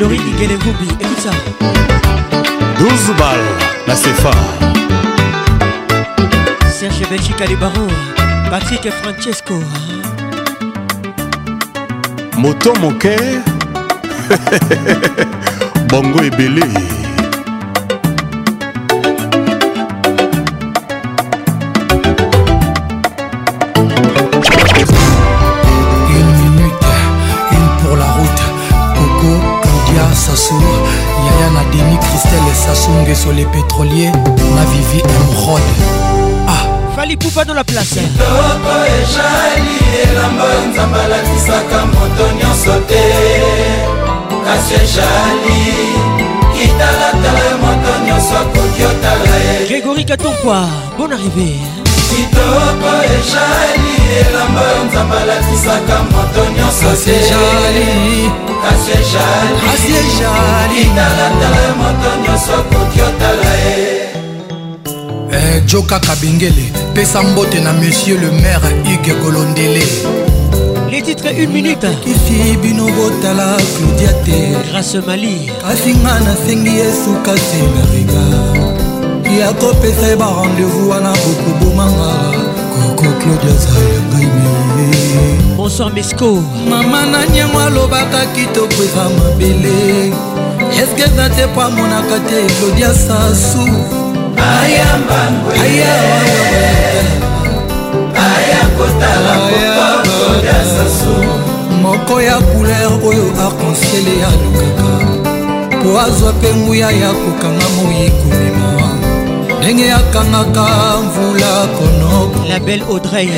[0.00, 1.30] lori digelevumbi écoute ça
[2.80, 3.54] 12 balles
[3.86, 4.30] la cefa
[6.72, 7.86] serge belgique le baron
[8.50, 9.54] patrick francesco
[12.36, 13.14] moto moke
[15.88, 16.62] bongo ebele
[33.18, 34.12] sur les pétroliers,
[34.54, 35.60] ma vivi émeraude.
[36.46, 36.52] Ah,
[36.94, 37.90] fallait Fali Poupa dans la place.
[37.98, 43.06] Kitoko ejali elamba nzamba alakisaka moto nyonso te
[44.44, 45.58] kasi ejali
[46.54, 49.66] kitalatala moto nyonso akoki otala ye.
[49.68, 50.60] Grégory Katonkwa,
[50.98, 51.56] bonne arrivée.
[51.64, 51.84] Hein.
[52.10, 57.86] kitoko ejali elamba yo nzambe alatisaka moto nyonso teasejali
[58.68, 58.72] e
[59.94, 64.08] e italatala moto nyonso okoki otala ye
[65.32, 69.84] Eh, joka kabengele pesa mbote na monsieur le maire ige kolondele
[70.90, 74.36] les titres une minute kisi bino botala claudia te
[74.70, 78.77] grâce mali kasi nga nasengi esuka te na regard
[79.38, 82.10] ya kopesa ye barendez-vous wana bokobomanga
[82.74, 90.10] koko claudia zayangai me bonsoir mesco mama na nyango alobaka kitoko eza mabele
[90.82, 93.66] eske eza te po amonaka te claudia sasu
[101.82, 104.88] moko ya couleur oyo arconsiele alukaka
[105.82, 108.97] po azwa mpe nguya ya kokanga moyi komema
[109.58, 110.66] ndenge akangaka
[111.04, 113.28] mvula konoko la belle audrey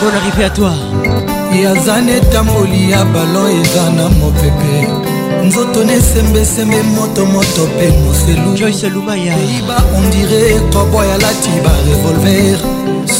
[0.00, 0.72] bon arrivé à toi
[1.52, 4.88] yaza na etamboli ya balon eza na mopepe
[5.46, 12.58] nzoto nesembesembe motomoto mpe moselueiba ondire koboy alati ba revolver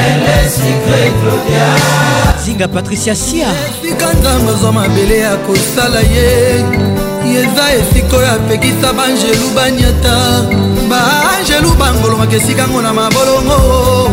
[2.46, 3.48] zinga patricia sia
[3.84, 10.18] esika nzambe zwa mabele ya kosala ye eza esika oyo apekisa banjelu banyata
[10.90, 14.12] banjelu bangolomaka esikango na mabolongo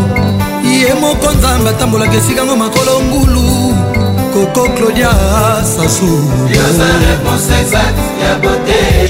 [0.65, 3.75] ye moko nzambe atambolaka esikango makolo ngulu
[4.33, 5.11] koko claudia
[5.63, 6.29] sasu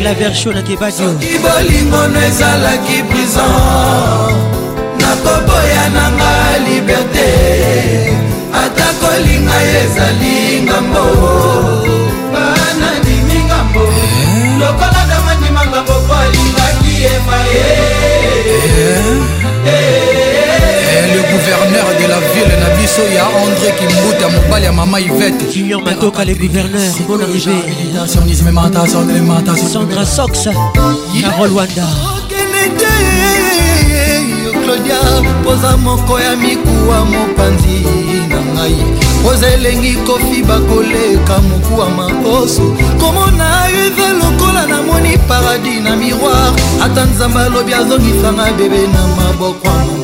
[0.05, 4.33] la version na kebadioki bolingono ezalaki prison
[5.01, 6.35] nakoboya nanga
[6.69, 7.31] liberte
[8.65, 11.86] ata kolinga ezali ngambo
[22.23, 26.95] ya ville na biso ya andré kimbuta mobali ya mama ivete julien matoka le gouverneur
[27.09, 28.07] bon arrivécendra
[30.07, 30.49] sox
[31.23, 31.87] carol wanda
[34.65, 34.99] claudia
[35.45, 37.85] poza moko ya mikuwa mopanzi
[38.33, 38.77] na ngai
[39.23, 47.05] poza elengi kofi bakoleka mokuwa makoso komona yo eza lokola namoni paradis na miroir ata
[47.05, 49.96] nzambe alobi azongisanga bebe na maboko ya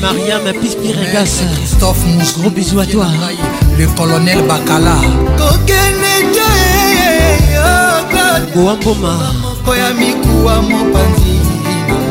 [0.00, 3.06] Mariam Pispiringas Christophe Mous Gros bisous à toi
[3.78, 4.96] Le colonel Bakala
[8.54, 11.38] Boamboma moko ya mikuwa mopanzi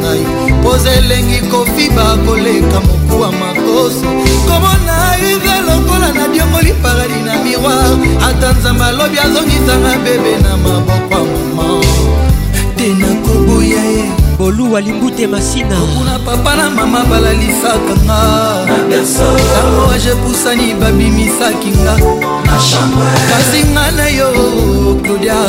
[0.02, 4.08] na ngai poza elengi kofiba koleka mokuwa makoso
[4.48, 7.98] komona uve lokola nadiongoli paradi na miroir
[8.30, 11.82] ata nzambe alobi azongisanga bebe na maboko ya mama
[12.76, 21.96] te nakoboya ye boluwa limbute masina okuna papa na mama balalisaka ngantango ajepusani babimisaki nga
[23.32, 24.28] kasi nga na yo
[25.04, 25.42] claudia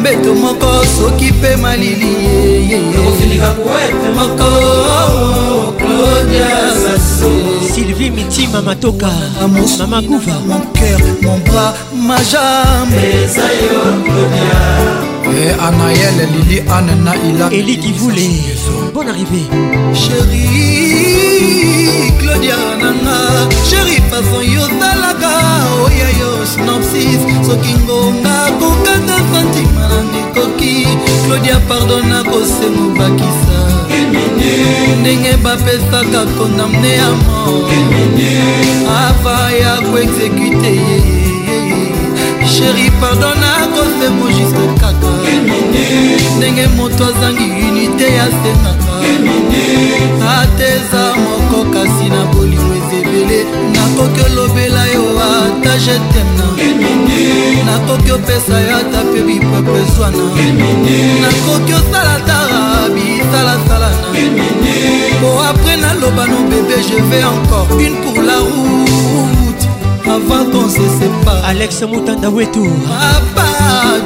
[0.00, 2.12] mbeto moko soki mpe malili
[4.18, 4.50] moko
[7.74, 9.08] sylvie mitima matoka
[9.40, 13.06] mama kuva mon cœur mon bras ma jambe
[15.32, 18.28] e anaele lili ane na ila eliki vule
[18.94, 19.42] bon arrivé
[20.02, 20.44] sheri
[22.20, 23.18] claudia nanga
[23.68, 25.32] sheri fason yotalaka
[25.86, 30.74] oya yo snopsis soki ngonga kokanga fantima na nekoki
[31.26, 33.60] claudia pardon nakosengo bakisa
[35.00, 37.70] ndenge bapesaka kondamne ya mor
[39.04, 41.25] ava ya koexekute ye
[42.58, 45.10] sheri pardon nakose bojiske kaka
[46.36, 48.94] ndenge moto azangi unité asengaka
[50.38, 53.40] ateza moko kasi na bolingo ezebele
[53.74, 56.46] nakoki olobela yo ata jetemna
[57.66, 60.24] nakoki opesa yo ata mpe bipepe zwana
[61.24, 62.62] nakoki osalatara
[62.94, 64.08] bisalasalana
[65.20, 69.12] po apres naloba no bebe je vais encore une pour la roue
[70.16, 73.48] avant qu'on se sépare alex mutanda wetu papa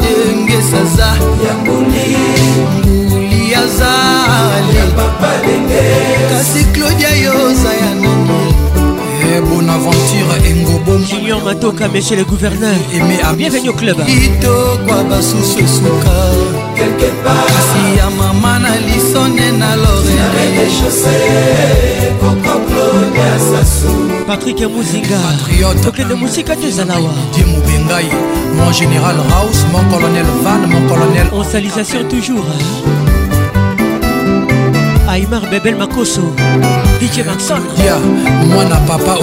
[0.03, 1.09] denge saza
[1.47, 2.07] ya mbuli
[2.79, 5.85] mbuli azali papa denge
[6.31, 8.45] kasi claudia yoza ya nani
[9.35, 12.75] eh, bonaventure engobojunior matoka monsieur le gouverneur
[13.37, 16.15] bienvenue au club kitokwa basusu esuka
[17.53, 20.59] kasi ya mama na lisone na lorene
[24.31, 25.19] Patrick Mouzinga
[25.83, 27.11] Patriote Moussika Zanawa,
[27.67, 28.07] Bengaï
[28.55, 32.45] Mon général House Mon colonel Van Mon colonel On salisation toujours
[35.13, 36.23] Aymar Bebel Makoso
[37.01, 37.97] DJ Maxon Ya
[38.47, 39.23] Eko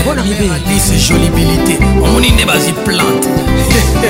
[0.03, 3.29] Bonne arrivée Alice Jolibilité omoni nde bazwi plante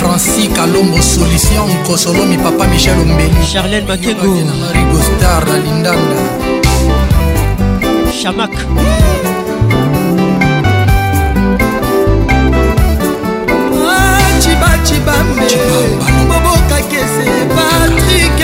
[0.00, 4.34] francis kalombo solution nkosolomi papa michel ombeli charlene makego
[4.74, 6.16] rigostar na lindanda
[8.20, 8.50] chamak
[13.86, 15.46] ah, cibacibambe
[16.28, 17.24] bobokakese
[17.54, 18.42] patrik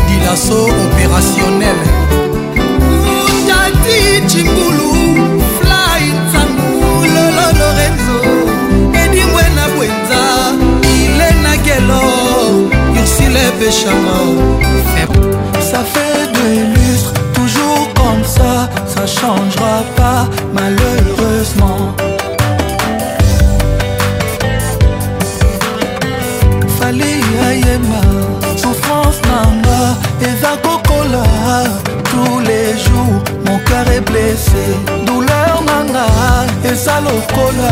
[0.00, 1.78] odilaso opérationnel
[3.48, 3.98] tati
[4.30, 4.90] cingulu
[5.58, 8.18] fly tsangulolo lorenzo
[9.02, 10.22] edimwe na bwenza
[11.04, 12.02] ilena gelo
[13.00, 14.18] ursile bechama
[15.68, 18.54] ça fait de lustre toujours comme ça
[18.94, 19.97] ça changera pas
[30.22, 31.22] eza kokola
[32.10, 34.64] tous les jours mon cœur est blessé
[35.06, 36.06] douleur nanga
[36.64, 37.70] eza lokola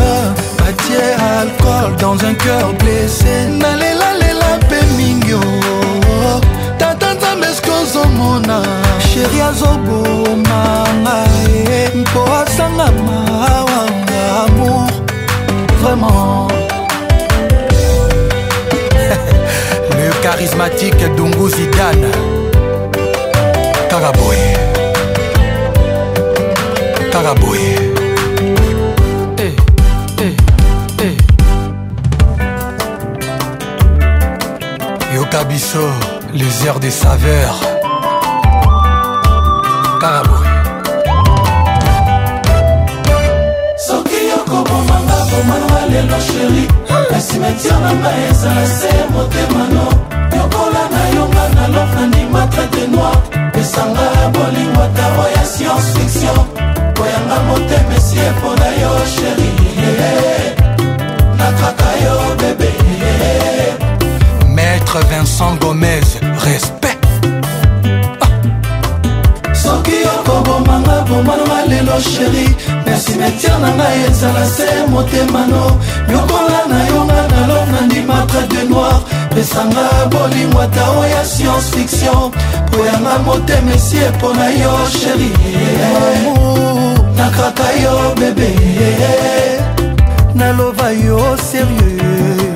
[0.59, 1.09] batie
[1.41, 5.37] alcool dans un cœur blessé nalelalela mpe mingi
[6.79, 8.57] tata nzambe eske ozomona
[9.09, 11.17] sheri azobomanga
[11.53, 14.87] ye mpo asanga mawanga amour
[15.81, 16.47] vraiment
[19.91, 22.11] le charismatique dungu zidane
[23.89, 24.51] kaka boye
[27.11, 27.73] kaka boye
[29.37, 30.25] hey, eh, eh,
[30.99, 32.45] hey, eh.
[35.11, 35.15] hey.
[35.15, 35.79] yoka biso
[36.33, 37.59] les heures des saveurs
[40.01, 40.49] kaka boye
[43.77, 46.86] soki yokomomanga bomanga lelo sheri
[47.21, 49.83] simetiare na ngai ezala se motemano
[50.35, 53.19] yokola na yonga na lofandi matrate noir
[53.59, 56.39] esanga ya bolingo atao ya science fiction
[56.97, 59.49] koyanga motema esi epona yo sheri
[61.39, 62.69] nakaka yo bebe
[64.55, 66.05] maître vincent gomez
[66.45, 66.86] respect
[71.97, 72.47] yo sheri
[72.85, 75.63] merci metier na ngai ezala se motemano
[76.09, 78.97] nyokola na yo nga nalonga ndima trade noir
[79.33, 82.23] pesanga bolingo ata oya science fiction
[82.71, 85.31] po yanga motema esi epo na yo sheri
[87.17, 88.49] nakaka yo bebe
[90.39, 91.19] naloba yo
[91.51, 92.53] serieux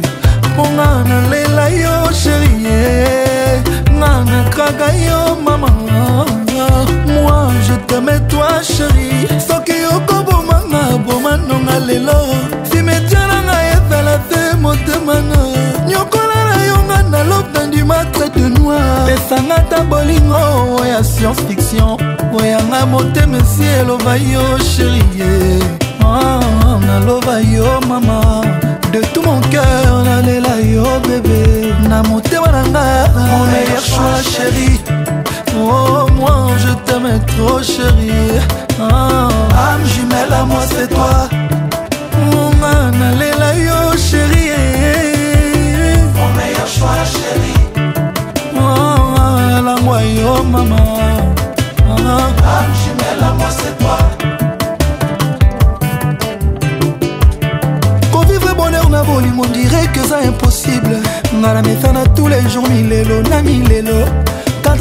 [0.54, 2.56] mponga nalela yo sheri
[3.98, 5.81] nga nakaka yo mama
[7.92, 9.10] permetoi sheri
[9.48, 12.20] soki okobomanga bomanonga lelo
[12.72, 15.40] simetia na ngai ezala te motemana
[15.90, 20.42] nyokola na yonga na lobe nandimatre de noir pesanga ta bolingo
[20.80, 21.92] oya science fiction
[22.40, 25.60] oyanga motema esi eloba yo sherie
[26.06, 26.40] ah,
[26.88, 28.20] naloba yo mama
[28.94, 31.42] de tout mon cœur nalela yo bebe
[31.92, 32.86] na motema na nga
[33.32, 34.70] mon meilleur choix chéri
[35.60, 36.01] oh.
[37.12, 38.40] m'être trop chérie.
[38.80, 39.28] ah
[39.74, 41.28] Âme jumelle à moi, c'est toi.
[42.32, 44.60] Mon man, allez là, yo, chérie.
[46.16, 47.90] Mon meilleur choix, chérie.
[48.56, 51.00] Oh, la moi, yo, maman.
[51.90, 53.98] ah Âme jumelle à moi, c'est toi.
[58.58, 60.98] bonheur na on dirait que c'est impossible
[61.34, 64.06] ngai à tous les jours l'eau, na l'eau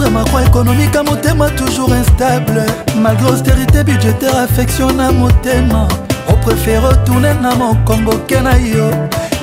[0.01, 2.65] cadre macroéconomique à motema toujours instable
[2.97, 5.87] malgré austérité budgétaire affection na motema
[6.29, 8.89] opréfére retourne na mokongo ke na yo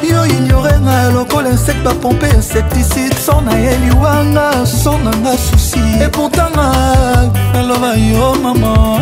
[0.02, 6.68] yo ignorenga lokola insecte bapompe insecticide so na ye liwanga so nanga susi epourtanga
[7.54, 9.00] naloba yo mama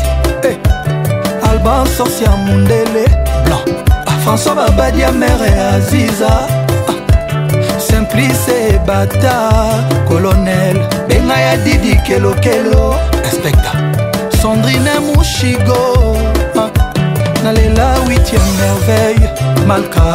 [1.65, 3.05] bansorsi ya mondele
[3.45, 3.63] blanc
[4.07, 9.39] ah, françois babadi ya mere aziza ah, simplice ebata
[10.09, 10.77] colonel
[11.09, 12.95] benga ya didi kelokelo
[13.25, 13.71] inspecta
[14.43, 15.83] sandrine mushigo
[16.63, 16.71] ah,
[17.45, 19.29] nalela 8e merveille
[19.67, 20.07] malka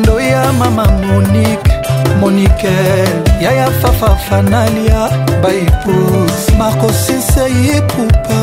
[0.00, 1.72] ndoya mama monique
[2.20, 5.08] monikel yaya fafa fanalia
[5.42, 8.38] baepus marco sinseipupa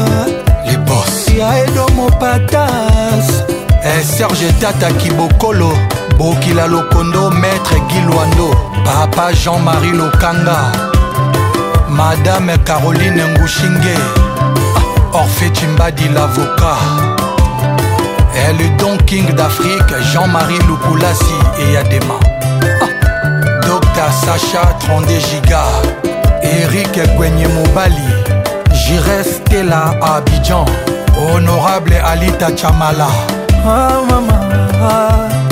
[0.96, 3.28] boss ya edomo patas
[4.00, 5.72] eserge eh, tata kibokolo
[6.18, 8.48] bokila lokondo maître gilwando
[8.86, 10.58] papa jean-marie lokanga
[11.90, 13.98] madame caroline ngushinge
[15.14, 16.80] orphe cimbadi lavocat
[18.36, 22.20] et eh, le don king d'afrique jean-marie lukulasi eyadema
[23.68, 25.62] dr sacha 32 giga
[26.42, 28.35] eric gwenye mobali
[28.86, 30.64] J'irai Stella Abidjan
[31.18, 33.08] Honorable Alita Chamala
[33.66, 35.45] Ah maman ah.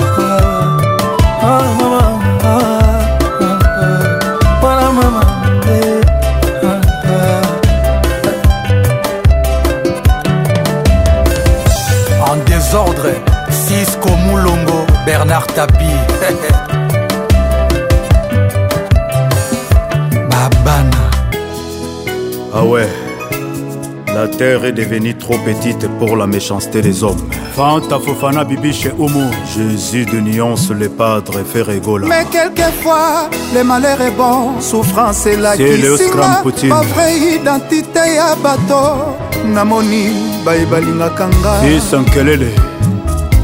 [24.44, 27.30] terre est devenue trop petite pour la méchanceté des hommes.
[27.56, 28.44] Fanta Fofana
[28.74, 29.32] chez Omo.
[29.56, 32.07] Jésus de nuance les padres rigoler.
[32.10, 34.60] Mais quelquefois, le malheur est bon.
[34.60, 36.44] Souffrance est la kisinga.
[36.70, 39.15] Pas vraie identité à bateau.
[39.45, 40.11] Namoni,
[40.45, 41.53] bayebalinga kanga.
[41.64, 42.52] Fils Nkelele.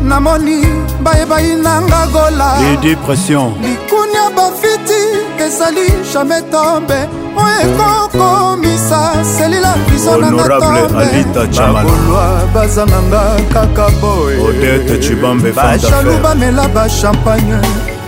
[0.03, 0.61] namoni
[1.01, 2.47] bayebai nanga gola
[2.81, 5.03] dépression likunia bafiti
[5.45, 6.93] ezali jamais tombe
[7.39, 17.57] mpo ekokomisa selila viso nangabakolwa bazanganga kaka boyebajalu bamela bachampagne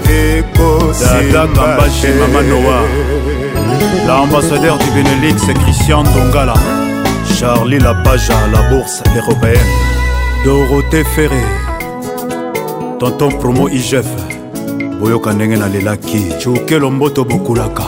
[0.09, 2.77] ekosimbaemamanoa
[4.07, 6.53] l'ambassadeur du benelix christian dongala
[7.39, 9.71] charlie lapaja à la bourse européenne
[10.45, 11.43] dorothée ferré
[12.99, 14.05] tonton promo igef
[14.99, 17.83] boyoka ndenge nalelaki cukelo mboto bokulaka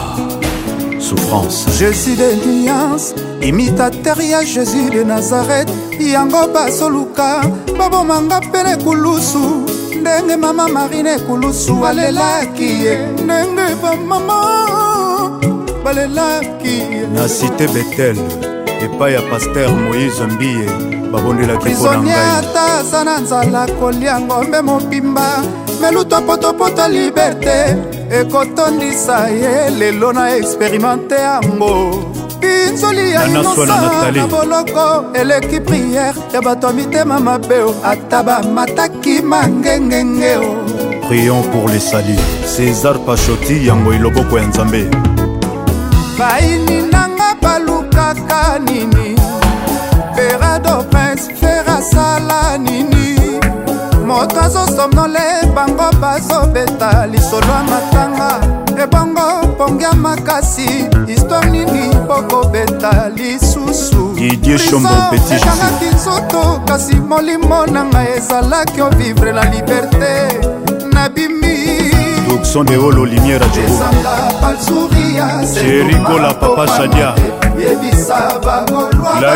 [1.04, 5.66] souffrance jésus de niance imitater ya jésus de nazaret
[6.00, 7.42] yango basoluka
[7.78, 9.44] babomanga mpene kulusu
[10.02, 12.94] ndenge mama marine kulusu alelaki ye
[13.24, 14.40] ndenge bamama
[15.84, 18.18] balelaki ye na cité betel
[18.84, 20.70] epai ya paster moïse mbiye
[21.12, 25.28] babondelaki prisonnier ata aza na nzala kolia ngombe mobimba
[25.82, 27.76] meluto potopota liberté
[28.14, 32.00] ekotondisa ye lelo na experimente yango
[32.40, 33.78] binzoli ya limosa
[34.14, 40.54] na boloko eleki priere ya bato ya mitema mabeo ata bamataki mangengenge o
[41.08, 44.84] prions pour les salis césar pachoti yango eloboko ya nzambe
[46.20, 49.16] baini nanga balukaka nini
[50.16, 53.03] ferado prince fer asala nini
[54.04, 58.30] moto azosomnole bango bazobeta lisolwa matanga
[58.84, 59.24] ebongo
[59.58, 60.70] pongia makasi
[61.08, 70.12] histware nini bokobeta lisusu ezangaki nzoto kasi molimo na ngai ezalaki ovivre la liberte
[70.94, 71.54] nabimi
[72.44, 73.44] Son de Olo Lumière à
[75.56, 77.16] Chéri Kola Papa Shadia
[77.56, 78.14] Live à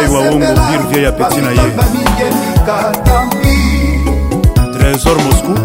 [0.09, 1.67] Wongo Vir Vieille Apetina Ye
[4.97, 5.55] trésor moscou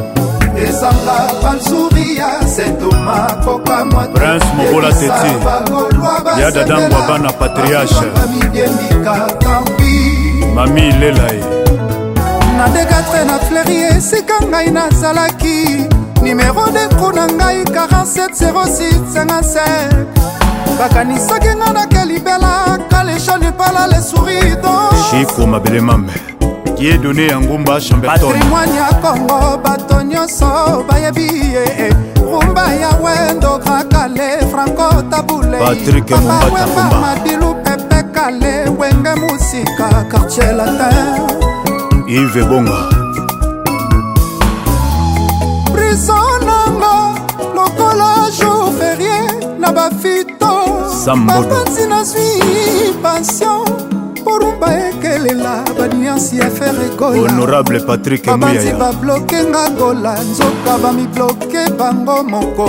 [0.66, 5.30] ezanga bansuri ya setoma kokama prince mobola tete
[6.40, 8.08] ya dadangwaba na patriarche
[10.54, 11.42] mami ilela ye
[12.56, 15.60] na dekatre na fleuri esika ngai nazalaki
[16.22, 19.64] nimero deko na ngai 470657
[20.78, 22.52] bakanisaki ngai na kelibela
[22.90, 26.12] kaleshane pala lesouri don chiko mabele mame
[26.78, 30.46] diedone ya ngumba chambertonpatrimoine ya kongo bato nyonso
[30.88, 31.92] bayebi ye
[32.32, 41.26] rumba ya wendo grakale franco tabuleipapawemba madilu pepe kale wenge musika quartier latin
[42.08, 42.88] ive bonga
[45.72, 46.94] prisonango
[47.54, 49.22] lokola jour ferie
[49.58, 50.52] na bafito
[51.26, 53.91] bapanzi nazwi passion
[54.24, 62.68] porumba ekelela baniansi efere egolahonorable patrik babanzi babloke nga gola nzoka bamibloke bango moko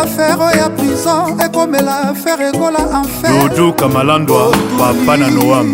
[0.00, 4.42] afere oyo ya prison ekomela afere ekola enfer dudu kamalandwa
[4.78, 5.70] papa na noam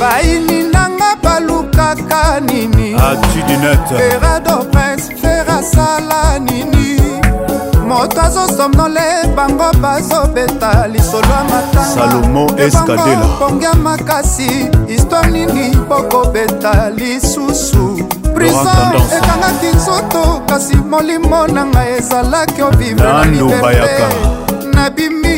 [0.00, 6.93] baini nanga balukaka nini atudinete ferado prince ferasala nini
[7.84, 14.50] moto azosomnole bango bazobeta lisolo ya matangasalomo eskadela ponge makasi
[14.88, 17.84] histware nini bokobeta lisusu
[18.34, 24.06] prison ekangaki nzoto kasi molimo na ngai ezalaki obimre na liberte
[24.74, 25.34] nabimi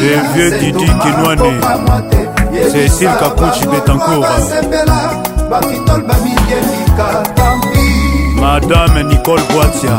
[0.00, 1.50] le vieux didi kinwane
[2.72, 4.26] cécile kakuchi betancour
[5.50, 7.77] bakitol bamiyelika tambi
[8.48, 9.96] madame nicole boatia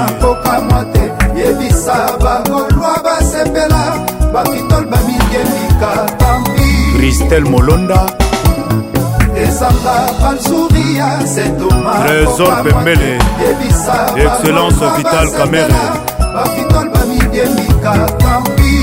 [1.35, 3.81] yebisa bangolwa basepela
[4.34, 7.99] bafitol bamikemika pambi kristel molonda
[9.45, 13.12] esanga balsuria setoma trésor pembele
[14.26, 15.82] excellence vital kamere
[16.36, 18.78] bafitol bamikemika pambi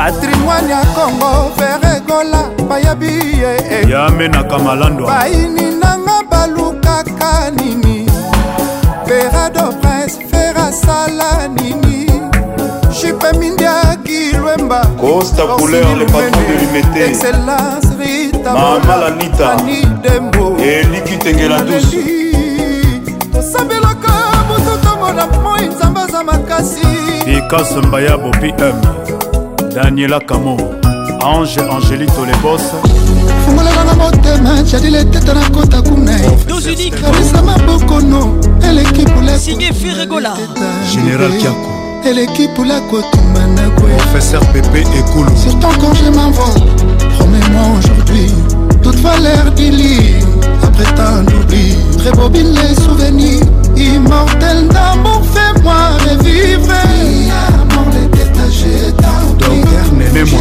[0.00, 3.12] patrimoine ya congo feregola bayebi
[3.42, 3.82] ye eh.
[3.92, 7.96] yame na kamalandwa baini nanga balukaka nini
[9.08, 12.13] verado prince ferasala nini
[13.06, 22.02] jupe mindiagi lwemba costa couleur le patron de l'humété excellence ritamalanita anidembo eliki tengela dusu
[23.32, 24.12] tosambelaka
[24.48, 26.86] mototomona moi nzambe aza makasi
[27.24, 28.78] pikase mbayabo pm
[29.74, 30.56] daniela camo
[31.24, 32.62] ange angélie tolebos
[33.46, 38.34] fungolelanga motema jadile eteta na kota kunakarisa mabokono
[38.68, 40.30] eleki polesignefi regola
[40.94, 41.73] général kiako
[42.04, 43.40] la l'équipe côte, eleki pula kotumba
[44.76, 46.68] et et ekulu surtout quand je m'envole
[47.16, 48.32] promets-moi aujourd'hui
[48.82, 50.16] toute valeur du lit
[50.62, 51.76] après tant d'oubli
[52.14, 53.42] bobine les souvenirs
[53.76, 57.84] immortel d'amour fais-moi revivre et mon,
[60.14, 60.40] les moi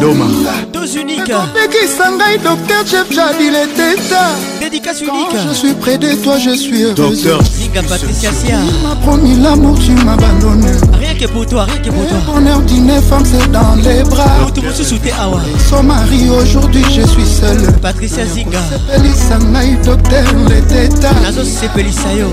[0.00, 0.26] doma
[0.72, 4.28] deux uniques ekokekisa ngai docteur chef jadil eteta
[4.60, 9.34] dédicace unique je suis près de toi je suis docteur zinga patricia sia m'a promis
[9.42, 10.70] l'amour tu m'abandonnes
[11.00, 14.28] rien que pour toi rien que pour toi bonheur d'une femme c'est dans les bras
[14.54, 15.40] tout mosusu te awa
[15.70, 22.26] son mari aujourd'hui je suis seul patricia zinga sepelisa ngai docteur leteta nazosepelisa yo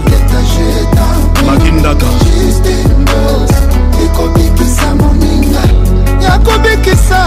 [1.47, 2.05] makindaka
[4.03, 5.14] ekobikisa mo
[6.25, 7.19] nani akobikisa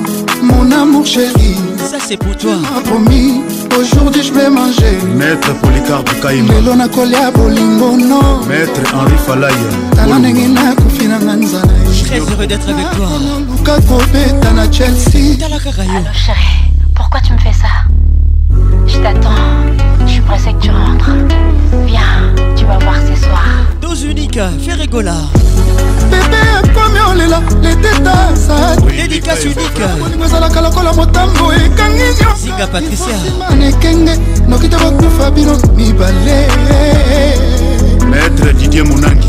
[0.43, 1.55] mon amour chéri
[1.91, 3.43] ça c'est pour toi promis
[3.79, 10.19] aujourd'hui je vais manger maître policarpe kaima lelo nakolia bolingo no maître henri falaya tala
[10.19, 11.82] ndenge nakofi nanga nzala
[12.19, 13.09] très heureux d'être avec toi.
[15.79, 16.37] Allô chérie,
[16.95, 18.57] pourquoi tu me fais ça
[18.87, 19.31] Je t'attends,
[20.07, 21.13] je suis pressée que tu rentres.
[21.87, 23.43] Viens, tu vas voir ce soir.
[23.81, 25.15] Dose unique, fais rigola.
[26.11, 33.17] Bébé, komi olela leteta sadédicace unique ezalaka lokola motambo ekangi nyonsinga patricia
[38.11, 39.29] maître didier monangi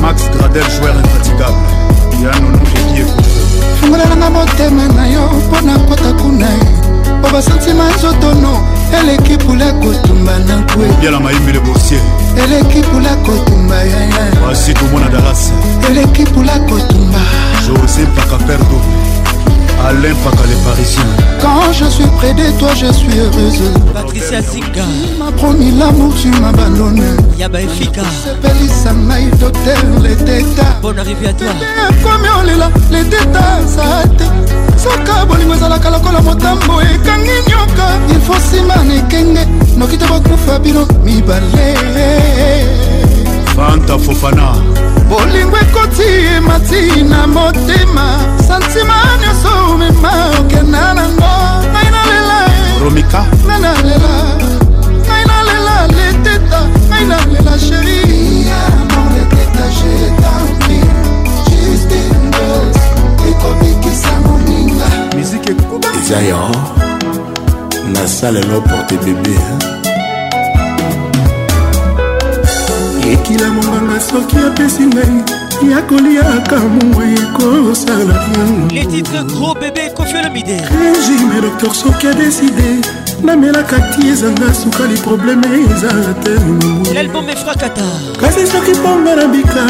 [0.00, 1.66] Max Gradel joueur infatigable
[2.22, 3.30] yanonokeki ekoto
[3.80, 6.46] fungolelanga motema na yo mpo na kota kuna
[7.22, 8.60] po basantima nzotono
[9.00, 12.00] eleki pula kotumba na nkwe yala mayimbele boursier
[12.44, 15.50] eleki pula kotumba yaya wasi tomona dallas
[15.90, 17.18] eleki pula kotumba
[17.66, 18.99] josé pakaperdo
[19.86, 21.04] Alain Fakale Parisien.
[21.40, 23.62] Quand je suis près de toi, je suis heureuse.
[23.94, 24.82] Patricia Zika.
[24.82, 27.06] Tu m'as promis l'amour, tu m'as abandonné.
[27.38, 28.02] Yaba Efika.
[28.24, 30.44] Sepelisa Maï d'hôtel, les détails.
[30.82, 31.46] Bonne arrivée à toi.
[32.02, 34.24] Comme on est là, les détails, ça a été.
[34.76, 39.44] soka bolingo ezalaka lokola motambo ekangi nyoka ilfo nsima na ekenge
[39.76, 41.74] noki te bokufa bino mibale
[43.54, 44.56] fanta fofana
[45.08, 48.06] bolingo ekoti emati na motema
[48.48, 50.10] santima nyonso mema
[50.40, 51.32] okenda nango
[51.72, 52.38] ngai nalela
[52.82, 54.14] romika ngai nalela
[55.06, 58.00] ngai nalela leteta ngai nalela sheri
[65.16, 66.42] miziki ekobezayo
[67.94, 69.36] nasalelo porte bebe
[73.06, 75.14] ekila monganga soki apesi ngai
[75.70, 78.14] ya kolia akamungo ekosala
[80.68, 82.68] regime docteur soki adeside
[83.24, 85.90] namelaka ti ezanga sukali probleme eza
[87.64, 89.64] tekasi soki mponga na bika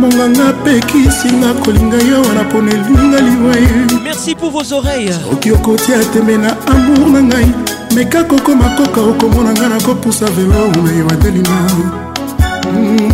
[0.00, 7.22] monganga apekisinga kolinga yo wana mpona elinga liwa ye soki okoti ateme na amour na
[7.22, 7.48] ngai
[7.94, 12.11] meka kokoma koka okomona ngai nakopusa velo na yo adelima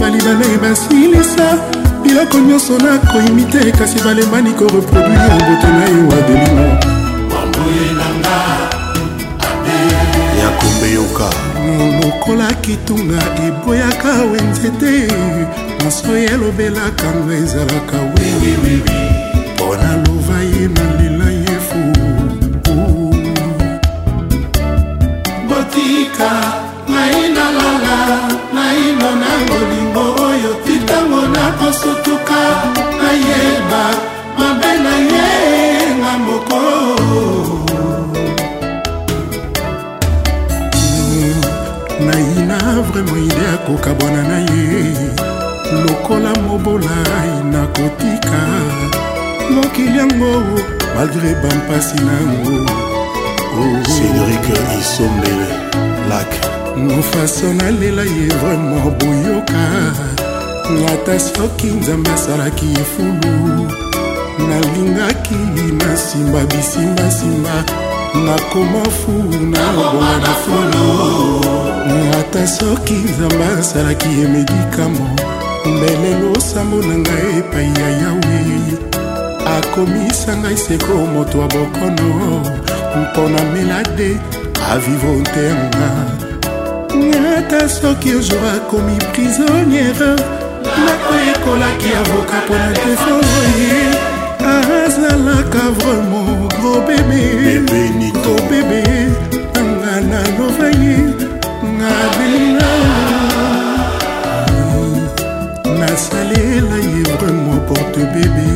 [0.00, 1.46] balinga na ye basilisa
[2.02, 6.66] biloko nyonso nakoyimi te kasi balembani koreproduire boto na ye wadelimo
[10.40, 11.28] ya kobeyoka
[12.00, 14.92] lokola kitunga eboyaka we nzete
[15.84, 18.26] maso elobelaka nga ezalaka we
[18.80, 21.07] mpona lova ye na le
[31.78, 32.40] kosutuka
[33.02, 33.82] nayeba
[34.38, 35.26] mabe na ye
[35.98, 36.60] nga moko
[42.06, 44.82] nayina vraimen ide akokabwana na ye
[45.86, 48.40] lokola mobolai nakotika
[49.54, 50.60] mokili yango oh,
[50.96, 52.54] malgré bampasi nango
[53.54, 54.46] oh, oh, cédrik
[54.80, 55.48] isombele
[56.10, 56.30] lak
[56.76, 59.62] mofaso nalela ye vraimen boyoka
[60.76, 63.72] ata soki nzambe asalaki efulu
[64.48, 65.34] nalingaki
[65.80, 67.64] na simba bisimbasimba
[68.24, 69.12] nakoma fu
[69.42, 71.40] na obonga na folo
[72.20, 75.06] ata soki nzambe asalaki ye medikamo
[75.66, 78.40] mbelelo sango na ngai epai ya yawe
[79.58, 82.42] akomisa ngai seko moto ya bokono
[83.02, 84.08] mpo na melade
[84.72, 85.88] avivo ntenga
[87.38, 90.12] ata soki ozor akomi prisonniere
[90.76, 93.88] ndako ekolaki avoka mpona defoi
[94.84, 98.82] azalaka vraimen gro bebe to bebe
[99.74, 100.88] nga na lovai
[101.74, 102.72] nga belinga
[105.78, 108.48] nasalela ye vraimen porte bebe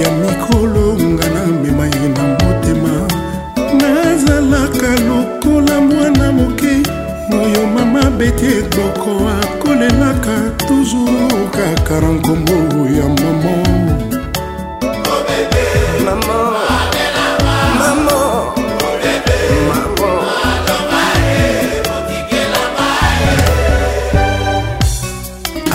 [0.00, 2.94] ya mikolo nga na mema ye na motema
[3.80, 6.99] nazalaka lokola mwana moke
[7.30, 10.34] moyo mama beti boko akolelaka
[10.66, 12.58] tuzuru kaka na nkombo
[12.98, 13.54] ya mamo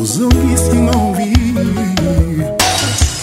[0.00, 1.32] ozongisinga ovi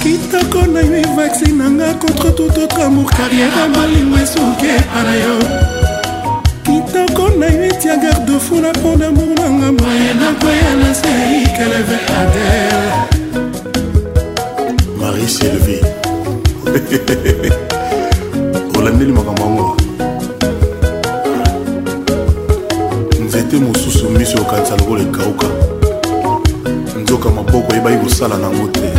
[0.03, 5.37] kitako na yo evaccin nanga contre tout autre amour carrière malingo esuke ana yo
[6.63, 12.83] kitoko na yo etia garde fou na mpo damour nanga moye nakoya na seikeleve adel
[14.99, 15.81] marie sylvie
[18.79, 19.82] olandeli makambo yango
[23.53, 25.47] te mosusu miso okanisa lokola ekauka
[27.03, 28.89] nzoka maboko eyebaki kosala nango te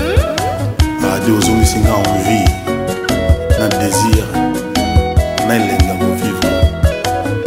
[1.15, 2.49] ade ozongisi nga envie
[3.59, 4.25] na désir
[5.49, 6.51] na elenga kovivre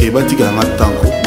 [0.07, 1.26] ebatikala nga ntango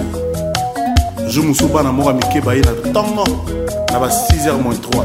[1.31, 3.23] jour mosusu bana moko ya mike baye na ntongo
[3.91, 5.03] na ba 6h moins 3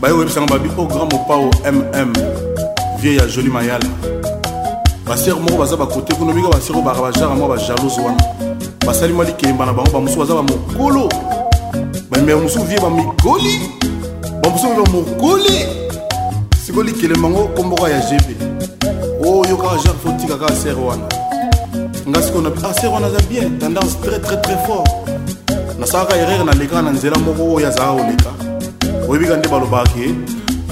[0.00, 2.12] baye koyebisanga babi o oh grand mopao mm
[3.00, 3.84] vie ya joli mayala
[5.06, 8.16] basere moko baza bakote kuna obika basere oyo baka bajara moko bajalose wana
[8.86, 11.08] basali mwa likemba na bango bamosusu baza bamokolo
[12.10, 13.70] bambe bamosusu vie bamikoli
[14.42, 15.66] bamosusu be bamokoli
[16.66, 18.40] sikoyo likelemba ngo komboko ya gb
[19.26, 21.02] oyo oh, kaka jare fotika kaka sere wana
[22.08, 24.99] nga sikoyo na bi ah sere wana aza bien tendance très très très fort
[25.80, 28.28] nasalaka erreur nalekaka na nzela moko oyo azalaka koleka
[29.10, 30.04] oyebika nde balobaki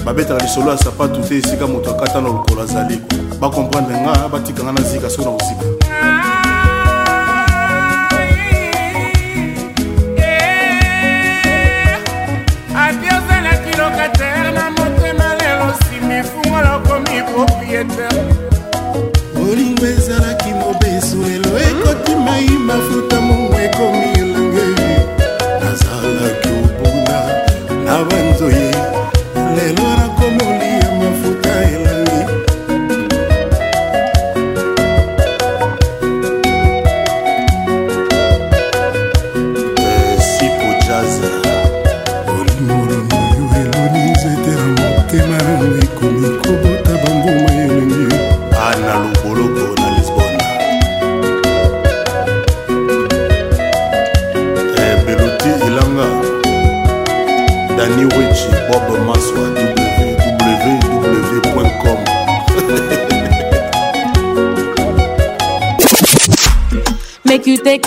[0.05, 3.01] babetaka lisolo ya sapatu te esika moto akata na lokolo azali
[3.41, 5.78] bakomprendre nga batikanga na zika soki na kozika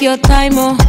[0.02, 0.81] your time, oh.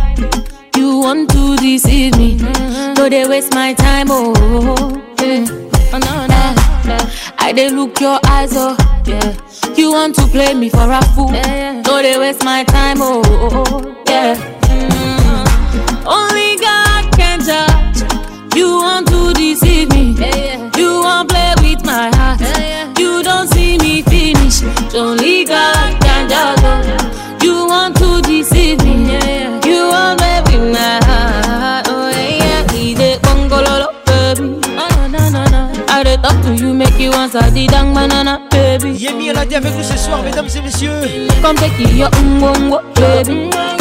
[39.24, 41.02] Camille elle a dit avec nous ce soir, mesdames et messieurs.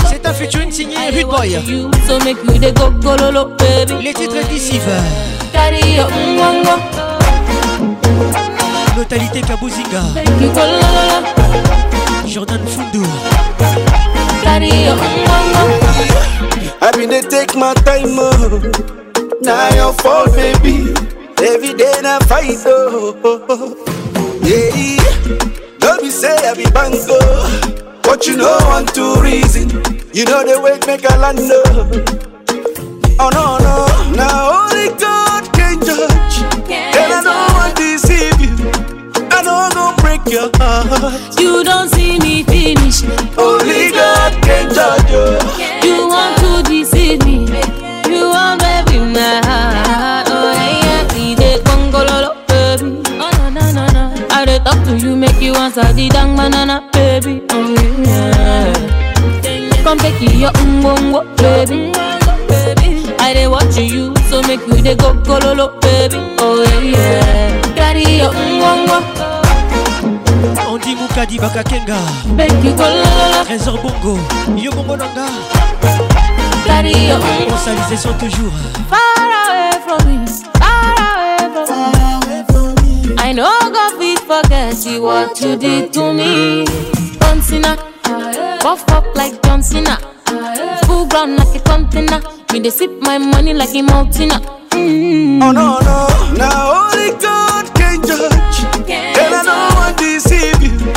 [0.09, 1.59] C'est un futur signé Rude Boy.
[4.03, 4.81] Les titres d'ici.
[8.95, 10.01] Totalité Kabuziga
[12.27, 13.05] Jordan Fundu
[16.83, 18.61] I been to take my time oh.
[19.41, 20.93] Now your fault baby
[21.41, 24.02] Every day I fight oh.
[24.45, 24.69] Yeah,
[25.79, 27.15] don't be say I be bango.
[28.03, 29.71] But you know one two reason.
[30.13, 31.63] You know the way make a land no.
[33.21, 33.87] Oh no no,
[34.19, 36.35] now only God can judge.
[36.67, 38.53] Can and I don't want deceive you.
[39.31, 41.39] I don't go break your heart.
[41.39, 43.05] You don't see me finish.
[43.39, 45.09] Only God can judge
[45.85, 45.89] you.
[45.89, 46.42] you want
[54.73, 57.45] Talk to you, make you answer the dang banana, baby.
[57.51, 58.73] Oh, yeah.
[59.85, 61.93] Come take your umbongo, baby.
[63.27, 66.17] I dey watch you, so make you dey go kololo, baby.
[66.41, 67.61] Oh yeah.
[67.77, 68.99] Carry your umbongo.
[70.73, 71.99] Andy Moukadi Bakakenga
[73.47, 74.17] Trésor Bongo
[74.57, 75.29] Yo Bongo Nanga
[77.13, 78.53] On salue toujours
[78.89, 80.62] Far away from me
[83.33, 86.67] I know God fit forget you what you did to me.
[87.19, 89.97] John Cena, ah, puff up like John Cena,
[90.27, 90.79] ah.
[90.85, 92.21] full ground like a container.
[92.23, 92.45] Ah.
[92.53, 94.29] Me they sip my money like a mountain.
[94.77, 95.41] Mm.
[95.45, 96.07] Oh no no,
[96.37, 100.93] now only God can judge, can and I don't know I deceive you.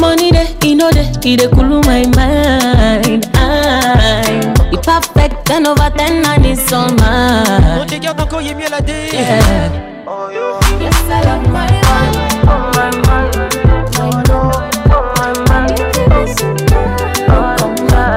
[0.00, 3.26] Money day, he know cool my mind.
[3.34, 4.40] I,
[4.80, 6.92] perfect, over and it's mine.
[7.02, 8.78] On dégarde encore, il est la
[10.06, 10.30] oh,
[10.80, 12.14] Yes, I my my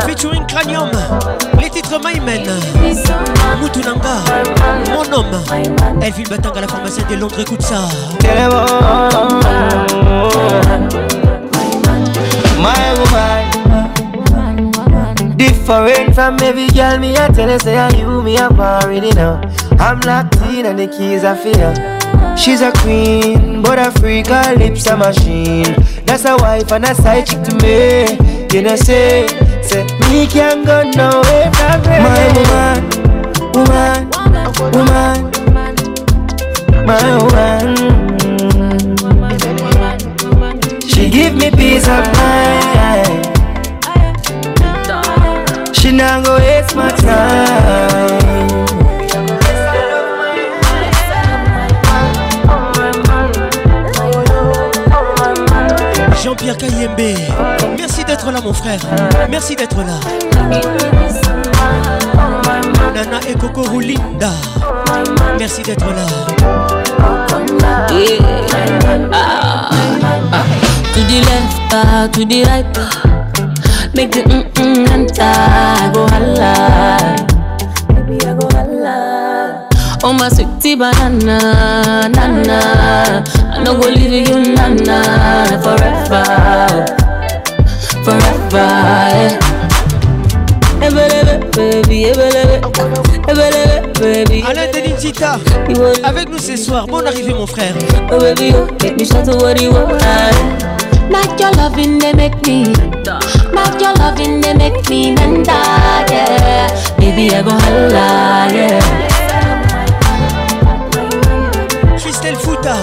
[0.05, 0.91] Featuring Cranium,
[1.59, 2.41] les titres Maïmen,
[4.91, 5.41] Mon Homme,
[6.03, 7.87] Elvin battant à la pharmacie de Londres, écoute ça.
[12.61, 13.39] My woman
[15.35, 19.41] Different from every girl me I tell you say I you me I'm already now
[19.79, 21.73] I'm locked in and the keys are for
[22.37, 25.63] She's a queen, but a freak, her lips a machine.
[26.05, 28.05] That's a wife and a side chick to me.
[28.55, 29.27] You know, say,
[29.63, 32.01] say, me can't go nowhere from here.
[32.03, 32.77] My
[33.53, 34.09] woman,
[34.71, 35.31] woman,
[35.81, 36.25] woman,
[36.85, 38.10] my woman.
[41.11, 43.27] give me peace of mind.
[45.75, 48.01] She not go waste my time.
[56.23, 57.15] Jean-Pierre Kayembe,
[57.77, 58.79] merci d'être là mon frère,
[59.29, 59.99] merci d'être là.
[62.93, 64.29] Nana et Coco Rulinda,
[65.39, 66.05] merci d'être là.
[67.89, 68.19] Yeah.
[69.11, 69.69] Ah.
[70.31, 70.45] Ah
[71.01, 72.77] to the left, tu to right.
[73.95, 74.87] Make the mm mm
[75.93, 76.05] go
[80.77, 81.41] banana,
[82.09, 82.59] nana.
[83.33, 84.97] I no go you, nana,
[85.63, 86.25] forever,
[88.05, 88.69] forever.
[94.47, 94.69] Alain
[96.03, 96.85] avec nous ce soir.
[96.87, 97.75] Bonne arrivée, mon frère.
[101.11, 102.71] Make your loving, they make me.
[102.71, 105.53] Make your loving, they make me mental,
[106.09, 106.95] yeah.
[106.97, 108.79] Baby, I go holla, yeah.
[111.97, 112.77] Christelle Fouta,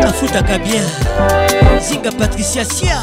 [0.00, 0.84] la Fouta bien.
[1.80, 3.00] Zinga Patricia Sia.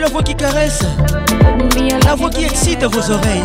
[0.00, 0.82] la voix qui caresse,
[2.06, 3.42] la voix qui excite vos oreilles,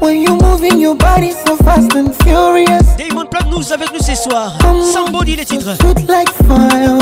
[0.00, 4.14] When you moving your body so fast and furious Damon Plug nous avec nous ce
[4.14, 4.52] soir
[4.92, 6.98] Somebody les titres Shoot like fire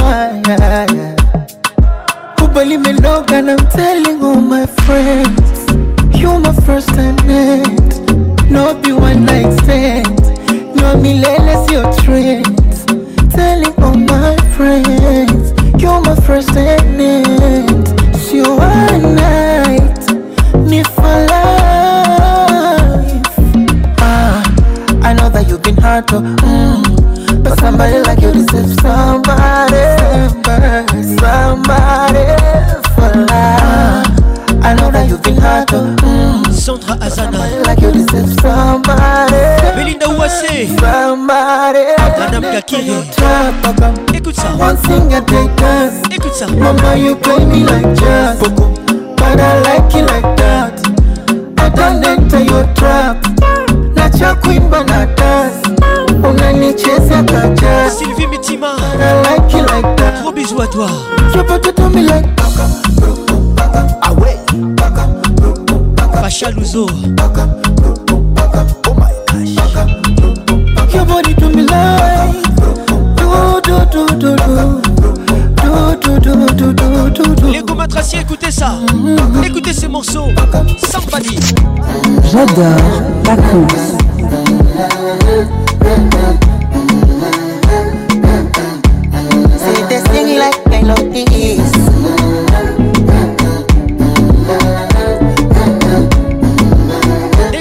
[2.36, 5.66] Kubali oh, me love and I'm telling all my friends
[6.14, 10.20] You my first and end No be one night stand
[10.76, 12.46] No milele your trend
[13.34, 15.52] Telling all my friends
[15.82, 17.31] You my first and end
[25.92, 26.20] matter.
[26.40, 27.44] Mm.
[27.44, 29.84] But somebody like you deserve somebody,
[31.20, 32.24] somebody,
[32.96, 33.10] for
[34.68, 35.96] I know that you've been hard oh.
[36.00, 36.50] Mm.
[36.52, 37.40] Sandra Azana.
[37.66, 39.42] Like you deserve somebody.
[39.76, 40.68] Belinda Ouassé.
[40.80, 41.84] Somebody.
[42.20, 42.44] Madame
[44.14, 44.48] Écoute ça.
[44.60, 45.96] One thing a day dance.
[46.10, 48.38] Écoute Mama, you play me like jazz.
[48.38, 50.72] But I like it like that.
[51.58, 53.16] I don't enter your trap.
[54.22, 55.70] cha kuimba na dansi
[56.30, 60.86] unanicheza kaja Sylvie Mitima I like you like that Gros bisous à toi
[61.34, 62.66] You're about to do me like Baka,
[63.00, 64.36] bruku, baka, away
[64.76, 66.86] Baka, bruku, baka Pacha Luzo
[67.16, 72.11] Baka, bruku, baka, oh my gosh Baka, bruku, baka Your body do me like
[77.50, 78.72] Les Gomatraciers, écoutez ça.
[79.44, 80.28] Écoutez ces morceaux.
[80.90, 81.38] Sambali.
[82.30, 82.66] J'adore
[83.24, 83.96] la course.
[89.56, 91.72] C'était sing like I love this.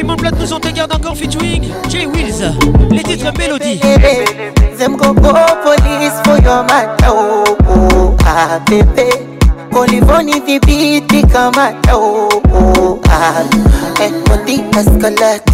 [0.03, 2.52] mon Montplates nous ont regardé encore featuring Jay Wills.
[2.90, 3.80] Les titres Mélodie.
[4.78, 5.30] J'aime go go
[5.64, 7.56] police for your matter.
[8.32, 9.10] ah bébé
[9.74, 13.44] Kolivoni vipiti kama tao oh, ah
[13.99, 15.52] Ekoti escalate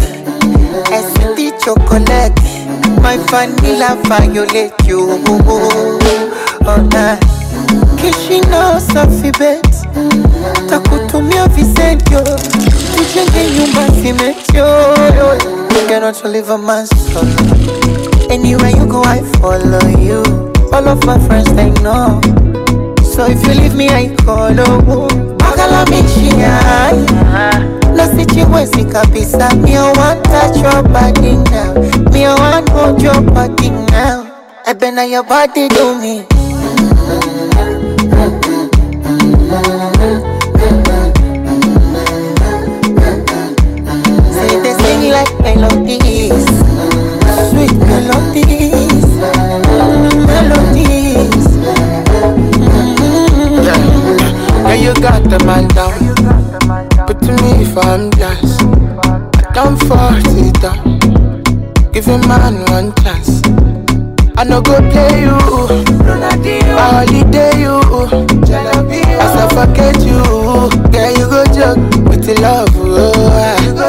[0.94, 2.34] Esiti chocolate
[3.02, 7.16] My vanilla violate you Oh ah
[7.98, 9.64] Kishino safi bet
[10.70, 12.20] Takutumia visentyo
[12.94, 14.66] Tujenge nyumba simetyo
[15.74, 17.26] You cannot live a man's soul
[18.30, 20.22] Anywhere you go I follow you
[20.72, 22.20] All of my friends they know
[23.18, 24.62] so if you leave me, I call uh-huh.
[24.62, 25.36] a woman.
[25.38, 26.98] Magalamishiai.
[27.96, 29.50] No situation kabisa.
[29.60, 31.74] Me I want touch your body now.
[32.12, 34.22] Me I want hold your body now.
[34.66, 36.28] I been on your body to me.
[44.30, 46.07] Say this thing like I love melody.
[55.08, 55.96] got the man down.
[57.06, 58.60] But to me, if I'm just,
[59.08, 60.84] I done 40 down.
[61.92, 63.40] Give a man one chance.
[64.38, 65.36] I no go play you.
[66.06, 67.78] I holiday you.
[69.22, 70.22] As I forget you,
[70.92, 72.68] girl, you go joke with the love.
[72.74, 73.84] Oh,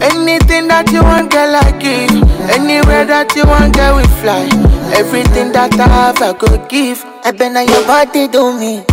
[0.00, 2.14] Anything that you want, girl, I give.
[2.48, 4.48] Anywhere that you want, girl, we fly.
[4.96, 7.04] Everything that I have, I go give.
[7.24, 8.84] I been on your body, do me.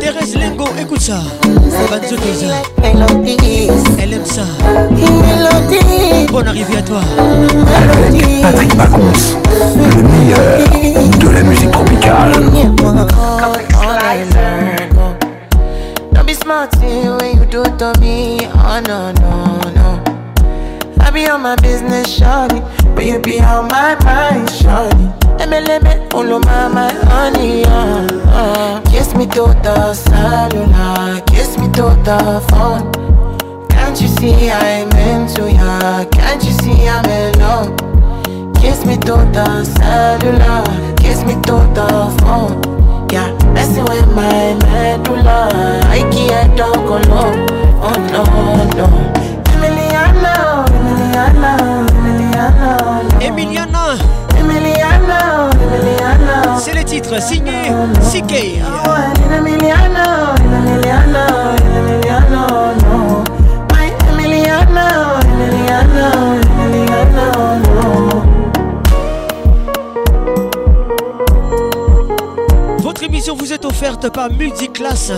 [0.00, 1.16] Thérèse Lengo, écoute ça.
[2.82, 4.42] Elle aime ça.
[6.32, 7.00] Bonne arrivée à toi.
[7.18, 9.12] Avec Patrick Pacons,
[9.76, 12.32] le meilleur de la musique tropicale.
[16.12, 18.38] Don't be smart when you do to me.
[18.56, 20.07] Oh no, no, no.
[21.18, 22.60] be on my business, shawty
[22.94, 25.06] But you be on my mind, shawty
[25.48, 28.06] MLM, all my, my honey, uh,
[28.40, 28.80] uh.
[28.90, 32.20] Kiss me to the cellular Kiss me to the
[32.50, 32.82] phone
[33.74, 35.74] Can't you see I'm into ya
[36.16, 37.72] Can't you see I'm in love
[38.62, 40.64] Kiss me to the cellular
[41.02, 41.88] Kiss me to the
[42.20, 42.58] phone
[43.10, 45.48] yeah, messing with my medulla
[45.88, 47.46] I can't talk alone,
[47.80, 49.27] oh no, no
[53.20, 53.94] Emiliana,
[54.38, 55.50] Emiliana.
[55.84, 56.56] Emiliana.
[56.58, 58.62] C'est le titre signé CK.
[58.64, 61.26] Oh, My Emiliana, Emiliana.
[73.00, 75.12] Votre émission vous est offerte par Music Class.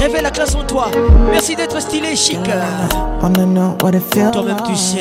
[0.00, 0.88] Réveille la classe en toi.
[1.32, 2.38] Merci d'être stylé chic.
[3.18, 3.50] Toi-même
[4.64, 5.00] tu sais.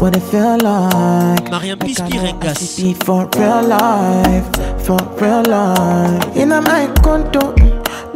[0.00, 1.48] What it feel like.
[1.48, 2.54] Mariam Pispirengas.
[3.04, 4.48] For real life,
[4.78, 6.26] for real life.
[6.34, 7.54] In my condo.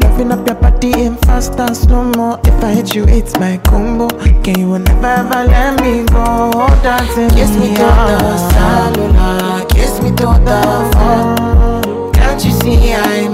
[0.02, 3.58] Loving up your body in fast dance No more If I hit you, it's my
[3.58, 4.08] combo.
[4.42, 6.50] Can you never ever let me go?
[6.82, 10.62] Dancing kiss me to the cellular, kiss me to the
[10.94, 11.36] phone.
[12.12, 13.33] Can't you see I'm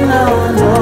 [0.00, 0.73] no, no.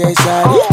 [0.00, 0.69] DJ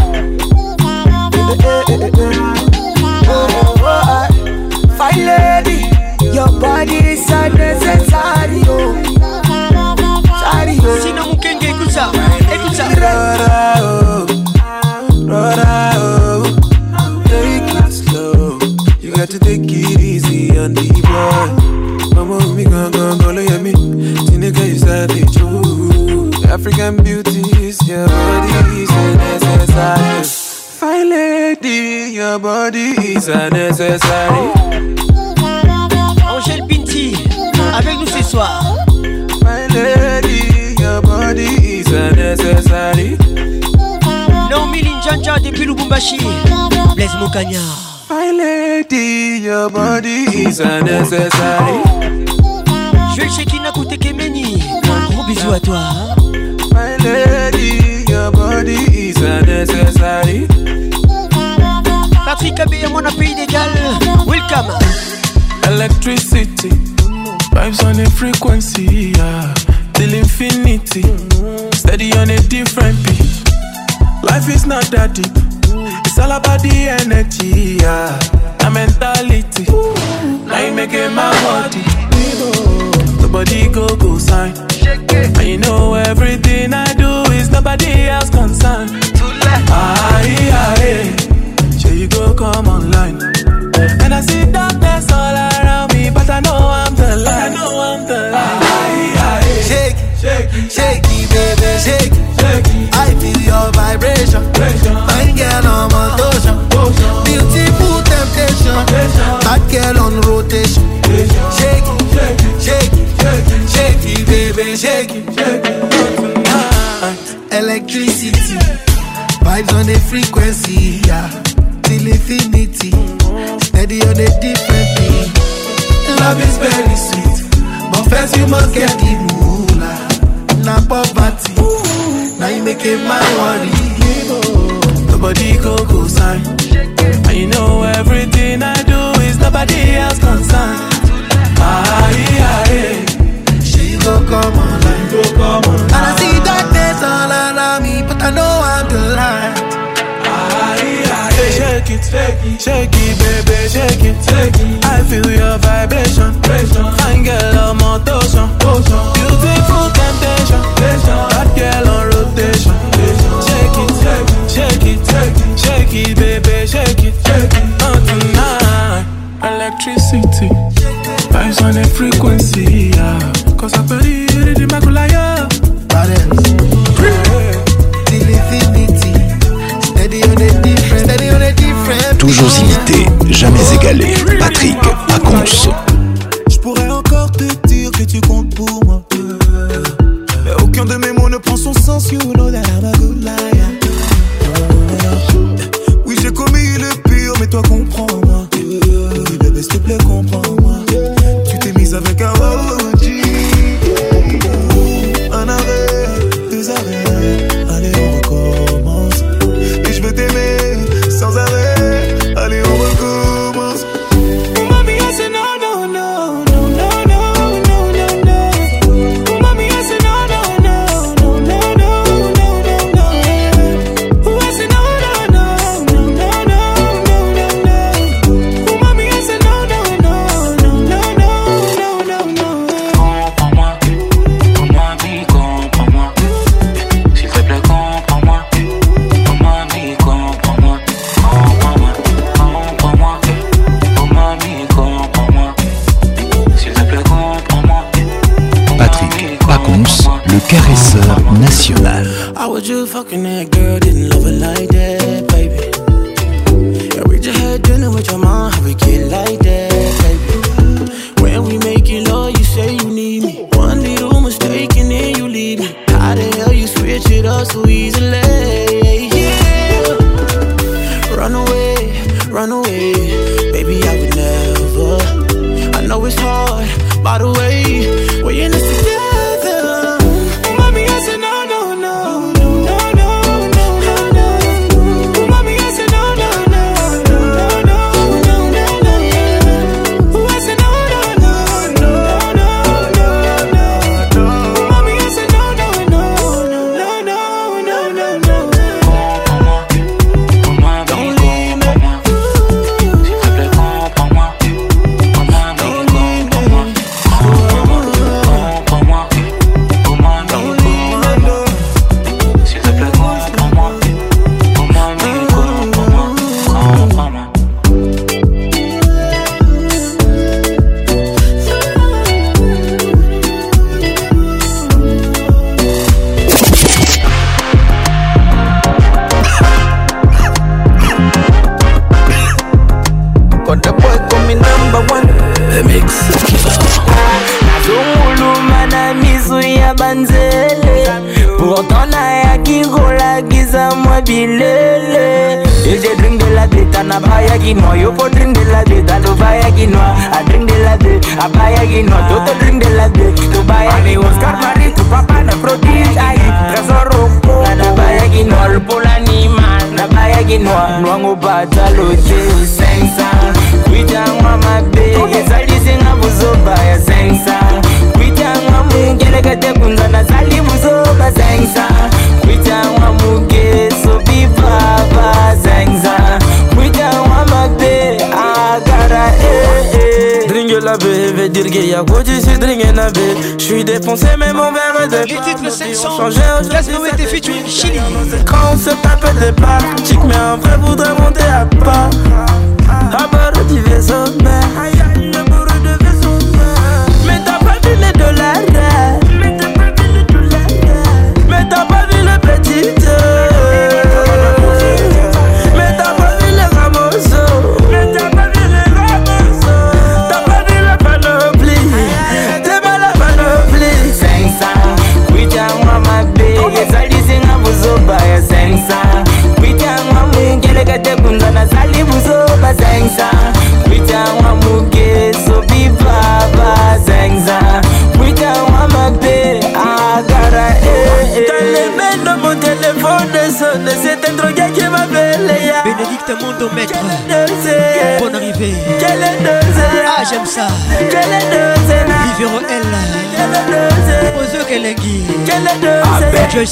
[51.09, 51.56] princess.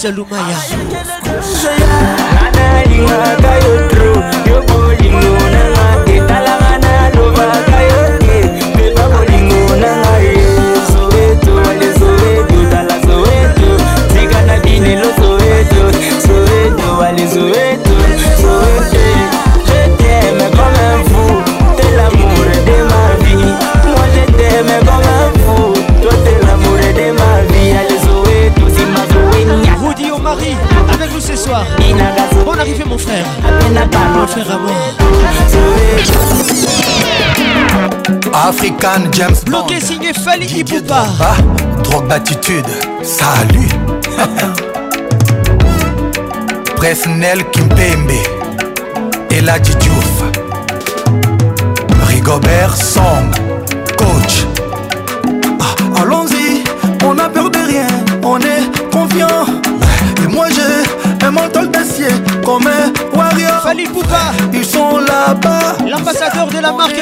[0.05, 0.74] Indonesia lumayan.
[38.85, 39.65] Cannes, James Bond.
[39.67, 41.05] Bloqué signé Fali Ibuba.
[41.83, 42.63] Drogue d'attitude,
[43.01, 43.69] salut.
[46.75, 48.13] Presnel Kimpembe.
[49.31, 50.23] Et la Diouf.
[52.07, 53.33] Rigobert Song.
[64.53, 65.75] Ils sont là-bas.
[65.89, 66.93] L'ambassadeur de la marque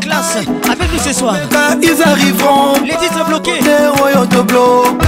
[0.00, 0.36] Class
[0.70, 1.34] Avec nous ce soir.
[1.82, 2.74] ils arriveront.
[2.84, 3.60] Les titres bloqués.
[3.62, 4.98] Les royaux te bloquent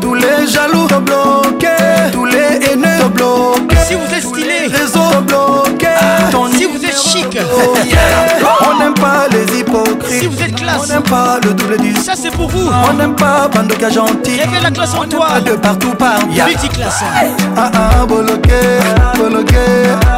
[0.00, 1.66] Tous les jaloux te bloquent
[2.12, 4.68] Tous les haineux te bloquent Si vous êtes stylé.
[4.68, 5.86] réseau réseaux bloqués.
[5.98, 6.30] Ah,
[6.92, 7.36] chic.
[7.38, 10.20] Oh, On n'aime pas les hypocrites.
[10.20, 10.82] Si vous êtes classe.
[10.84, 11.94] On n'aime pas le double du.
[11.96, 12.70] Ça c'est pour vous.
[12.90, 14.38] On n'aime pas Bandoka gentil.
[14.40, 15.40] Réveille la classe en toi.
[15.44, 16.18] De partout par.
[16.28, 17.02] classe.
[17.56, 18.50] Ah ah boloké,
[19.16, 19.58] boloké,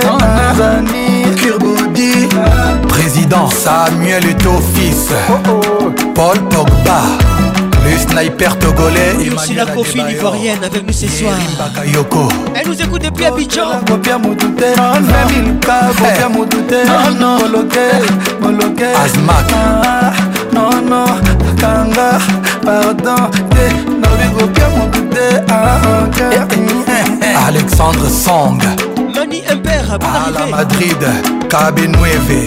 [0.57, 2.27] zani kirbodi
[2.89, 5.09] président samuel eto fils
[5.47, 5.91] oh, oh.
[6.15, 6.99] paul pogba
[7.85, 11.33] le sniper togolais Il et aussi la confine ivoirienne avec nous ce soir.
[12.53, 13.81] Elle nous écoute depuis Abidjan.
[13.87, 16.75] Bopia Moutouté, Mamiluka, Bopia Moutouté,
[17.19, 17.79] Moloké,
[18.39, 19.49] Moloké, Azmak
[20.53, 21.05] non non
[21.59, 22.17] Kanga,
[22.63, 23.29] pardon
[27.47, 28.61] alexandre song
[29.15, 30.97] mani imper ala madrid
[31.99, 32.45] Nueve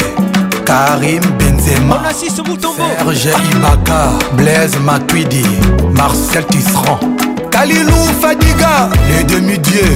[0.64, 5.44] Karim Benzema, Serge Ibaka, Blaise Matuidi,
[5.94, 7.00] Marcel Tisserand,
[7.50, 9.94] Kalilou Fadiga, les demi-dieux,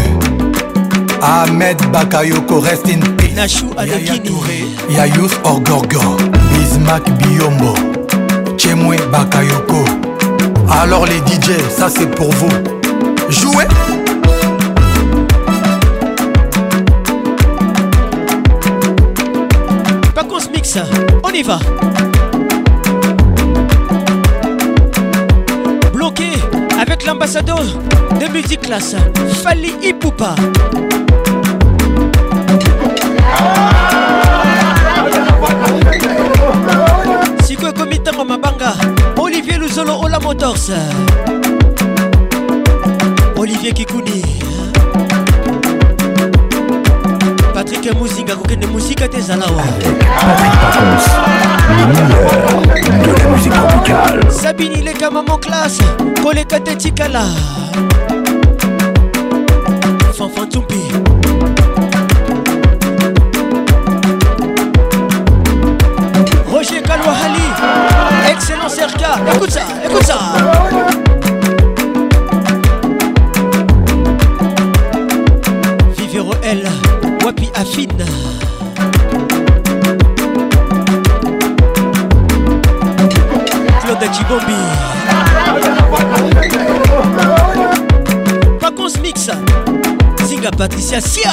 [1.22, 6.16] Ahmed Bakayoko, rest in peace, Yaya Touré, Yayous Orgorgo,
[6.52, 7.72] Bismak Biombo,
[8.74, 9.84] moi, Bakayoko.
[10.70, 12.48] Alors les DJ, ça c'est pour vous.
[13.28, 13.66] Jouez!
[20.34, 20.78] se Mix,
[21.24, 21.58] on y va.
[25.92, 26.24] Bloqué
[26.80, 28.94] avec l'ambassadeur de multiclasse,
[29.42, 30.36] Fali Ipupa.
[39.78, 40.72] solo Ola Motors
[43.36, 44.20] Olivier Kikuni
[47.54, 49.62] Patrick Mouzinga kokende musika tezalawa
[50.20, 51.10] Patrick Pacons,
[51.78, 55.78] le meilleur de la musique tropicale Sabine Leka Maman Classe
[56.24, 57.22] Koleka Tetikala
[90.88, 91.30] sia Sia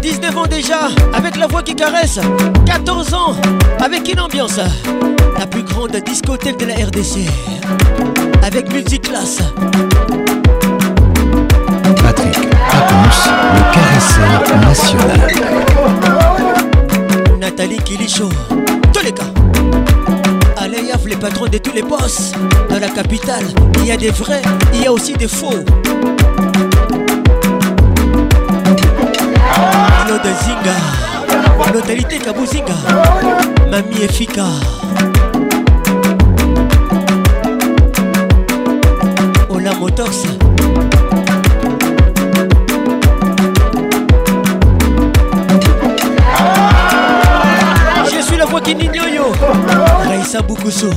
[0.00, 0.76] 19 ans déjà
[1.12, 2.18] avec la voix qui caresse
[2.64, 3.34] 14 ans
[3.84, 4.60] avec une ambiance
[5.38, 7.28] La plus grande discothèque de la RDC
[8.42, 9.40] Avec multiclasse
[12.02, 15.57] Patrick le caresseur national.
[17.88, 18.28] Kilisho,
[18.92, 19.24] tous les cas.
[20.86, 22.32] yaf les patrons de tous les boss
[22.68, 23.46] dans la capitale.
[23.78, 24.42] Il y a des vrais,
[24.74, 25.48] il y a aussi des faux.
[30.04, 32.74] Claude Zinga, Notalité Kabuzinga,
[33.70, 34.44] Mamie Efika.
[39.48, 40.26] Ola Motors.
[50.38, 50.88] Sabucusu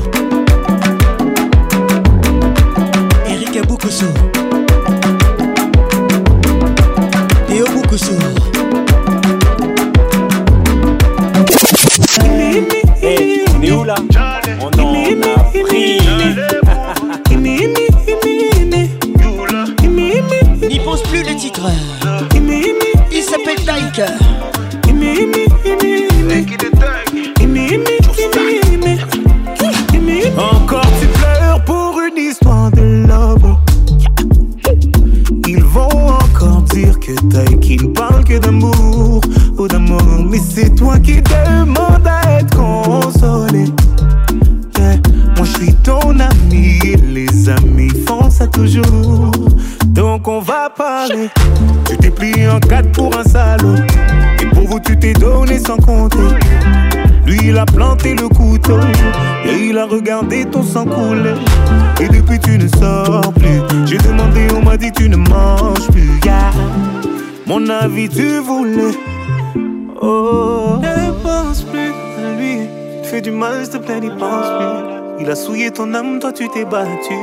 [68.10, 68.94] tu voulais.
[70.02, 72.68] Oh, ne pense plus à lui.
[73.03, 75.20] Tu fais du mal, s'il te plaît, n'y pense plus.
[75.24, 77.14] Il a souillé ton âme, toi tu t'es battu.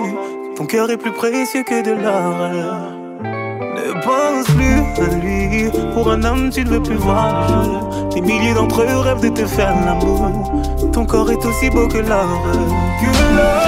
[0.57, 2.83] Ton cœur est plus précieux que de l'or.
[3.25, 5.71] Ne pense plus à lui.
[5.95, 7.81] Pour un homme, tu ne veux plus voir
[8.15, 10.31] Des milliers d'entre eux rêvent de te faire l'amour.
[10.93, 12.43] Ton corps est aussi beau que l'or.
[13.01, 13.68] Que l'or.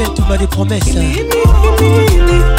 [0.00, 0.82] Gisèle, tout bas des promesses.
[0.96, 2.57] Hein.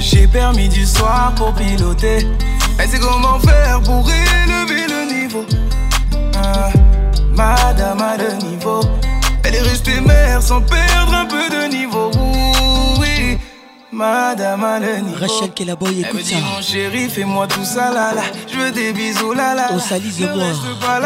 [0.00, 2.26] J'ai permis du soir pour piloter.
[2.78, 5.44] Elle sait comment faire pour élever le niveau.
[6.14, 6.72] Hein,
[7.36, 8.80] madame a le niveau.
[9.44, 12.10] Elle est restée mère sans perdre un peu de niveau.
[13.92, 15.14] Madame Aleni.
[15.16, 16.36] Rachel qui écoute ça.
[16.36, 18.22] Mon chéri, fais-moi tout ça, là, là.
[18.52, 19.66] Je veux des bisous, là, là.
[19.72, 21.02] On salise de moi.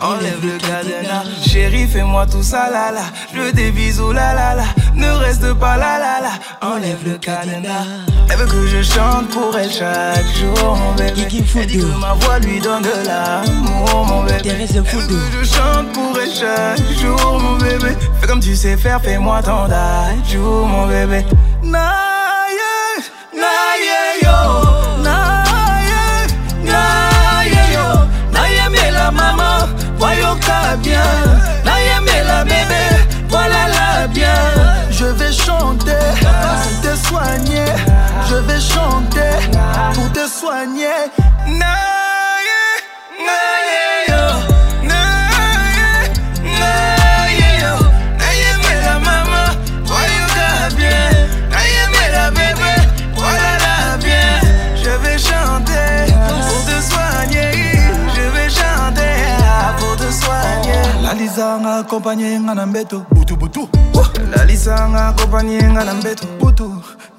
[0.00, 1.24] Enlève le cadenas.
[1.44, 3.02] Chéri, fais-moi tout ça, là, là.
[3.34, 4.64] Je veux des bisous, là, là, là.
[4.96, 6.30] Ne reste pas là, là, là.
[6.66, 7.84] Enlève le cadenas.
[8.30, 11.12] Elle veut que je chante pour elle chaque jour, mon bébé.
[11.54, 14.40] Elle dit que ma voix lui donne de l'amour, mon bébé.
[14.48, 17.94] Elle veut que je chante pour elle chaque jour, mon bébé.
[18.20, 19.66] Fais comme tu sais faire, fais-moi ton
[20.30, 21.26] jour, mon bébé.
[21.62, 21.92] Na,
[22.48, 25.02] yeah, na, yo.
[25.02, 25.44] Na,
[26.64, 28.00] na, yo.
[28.72, 29.66] Na, la maman,
[29.98, 31.02] voyons ta bien.
[31.64, 31.72] Na,
[32.26, 34.64] la bébé, voilà la bien
[34.98, 36.04] je vais chanter.
[36.20, 37.64] Pour te soigner,
[38.30, 39.36] je vais chanter
[39.94, 41.56] pour te soigner.
[61.06, 63.68] lalisanga akompagne nga na mbeto butubutu
[64.36, 66.66] lalisanga akompagne nga na mbeto butu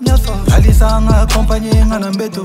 [0.05, 2.41] nyasa lalisanga akompagne nga na mbeto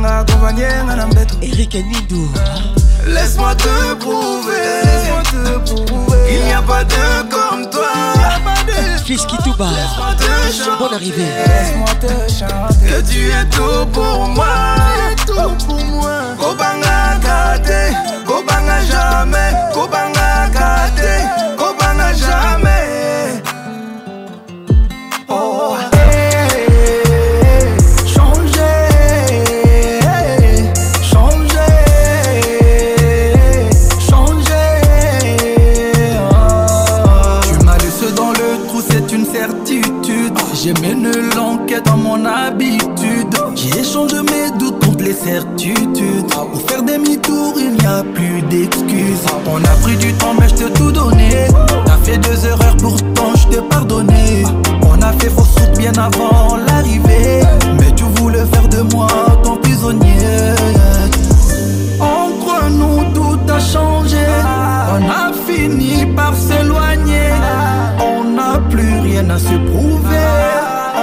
[0.00, 2.18] La akompanye nga na mbeto erik anido
[3.12, 6.94] Laisse-moi te prouver, laisse-moi te prouver Il n'y a pas de
[7.30, 7.90] comme toi.
[9.04, 9.68] Fils qui tout bat,
[10.78, 11.24] bon arrivée.
[11.24, 14.46] Laisse-moi te chanter que tu es tout pour moi,
[15.26, 16.12] tu es tout pour moi.
[16.38, 17.94] Kobanga gâté,
[18.26, 21.16] Kobanga jamais, Kobanga gâté,
[21.58, 22.83] Kobanga jamais.
[45.24, 46.26] certitude.
[46.30, 49.24] Pour faire demi-tour, il n'y a plus d'excuses.
[49.46, 51.48] On a pris du temps, mais je t'ai tout donné.
[51.86, 54.44] T'as fait deux erreurs, pourtant je te pardonnais.
[54.86, 57.40] On a fait fausse route bien avant l'arrivée.
[57.80, 59.06] Mais tu voulais faire de moi
[59.42, 60.54] ton prisonnier.
[62.00, 64.26] Entre nous, tout a changé.
[64.92, 67.30] On a fini par s'éloigner.
[68.00, 70.28] On n'a plus rien à se prouver.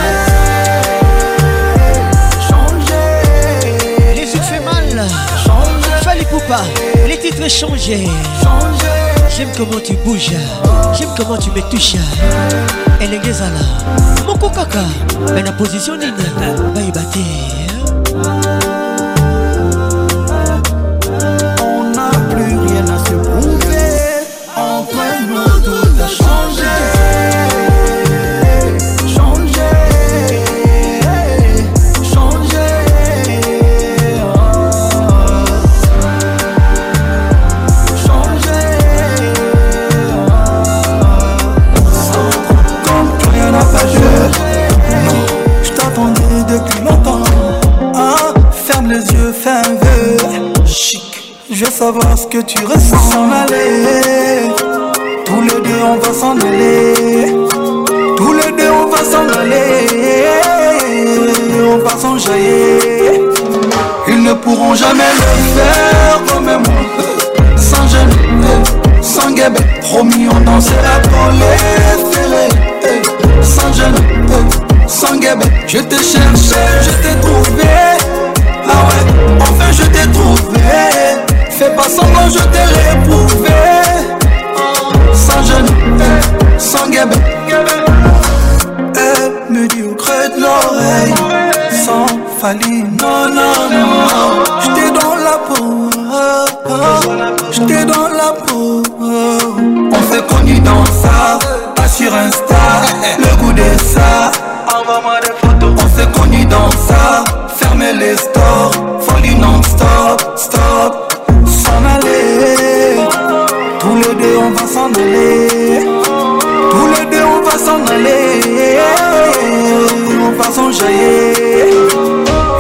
[2.49, 4.15] changer.
[4.15, 4.85] Les yeux fait mal,
[5.45, 5.91] changer.
[6.05, 6.63] Fallait pas,
[7.07, 8.07] les titres changés.
[8.43, 9.15] Changer.
[9.37, 10.33] J'aime comment tu bouges,
[10.95, 11.97] j'aime comment tu me touches.
[13.01, 14.65] Elle est là, mon coca,
[15.35, 17.66] mais la position n'est pas ébattée.
[51.71, 54.51] savoir ce que tu ressens s'en aller.
[55.25, 57.35] Tous les deux, on va s'en aller.
[58.17, 60.39] Tous les deux, on va s'en aller.
[61.65, 63.21] On va s'enjailler.
[64.09, 66.83] Ils ne pourront jamais le faire comme moi
[67.57, 68.13] Sans jeûne
[69.03, 69.61] sans guébé.
[69.83, 71.97] Promis, on dansera pour les
[73.45, 73.95] Sans jeûne
[74.87, 75.45] sans guébé.
[75.67, 77.97] Je t'ai cherché, je t'ai trouvé.
[78.49, 80.86] Ah ouais, enfin je t'ai trouvé.
[81.59, 83.49] Fais pas semblant, je t'ai réprouvé.
[85.15, 85.67] Sans jeune,
[86.59, 87.09] sans guêpe.
[88.95, 91.15] Elle me dit au creux de l'oreille.
[91.73, 92.05] Sans
[92.39, 94.07] faline, non, non, non.
[94.61, 95.89] J'étais dans la peau.
[97.51, 98.83] J'étais dans la peau.
[99.01, 101.39] On qu'on connus dans ça.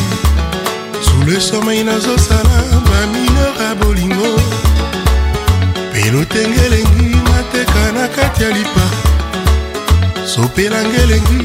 [1.31, 2.57] le somei nazosala
[2.89, 4.31] bamineur ya bolingo
[5.91, 8.85] mpe lotenga elengi mateka na kati ya lipa
[10.35, 11.41] sopelanga elengi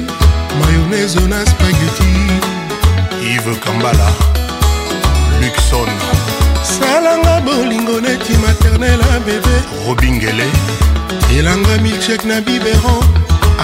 [0.60, 2.10] mayonnaise na spageti
[3.32, 4.10] ive kambala
[5.40, 5.90] luxon
[6.78, 9.56] salanga bolingo neti maternel ya bebe
[9.86, 10.46] robingele
[11.28, 13.02] tielanga milkshek na biberon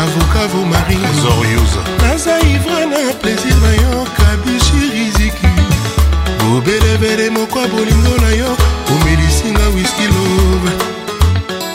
[0.02, 5.51] avocat vo mari zorius naza ivre na plaisir na yo kabishiriziku
[6.56, 8.50] obelebele moko ya bolingo na yo
[8.92, 10.72] omelisinga wiski lobe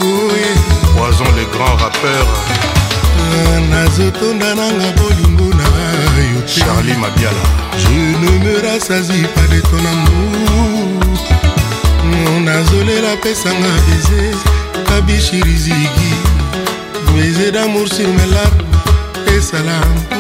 [0.01, 0.51] oye
[0.97, 2.25] poison le grand rappeur
[3.22, 5.65] ah, nazotonda nanga bolingo na
[6.31, 7.43] yo charli mabiala
[7.81, 7.91] je
[8.22, 11.17] ne me rasasi pas de ton amour
[12.45, 14.35] nazolela pesanga baiser
[14.88, 16.11] kabishirizigi
[17.15, 18.61] baiser d'amour sur mes larmes
[19.35, 19.77] esala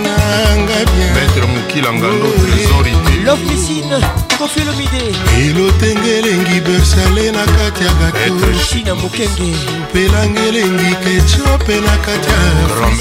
[0.07, 3.99] nanga bien maître mokilanga ndo trésor idée love piscine
[4.39, 5.11] kofi lomide
[5.45, 9.51] elotenge elengi bersale na kati ya gatoshina mokenge
[9.89, 12.37] mpelange elengi ketio mpe na kati ya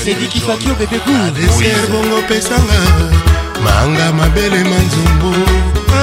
[0.04, 2.80] sedikifakio bebebu deser bongo pesanga
[3.64, 5.32] manga mabele manzombo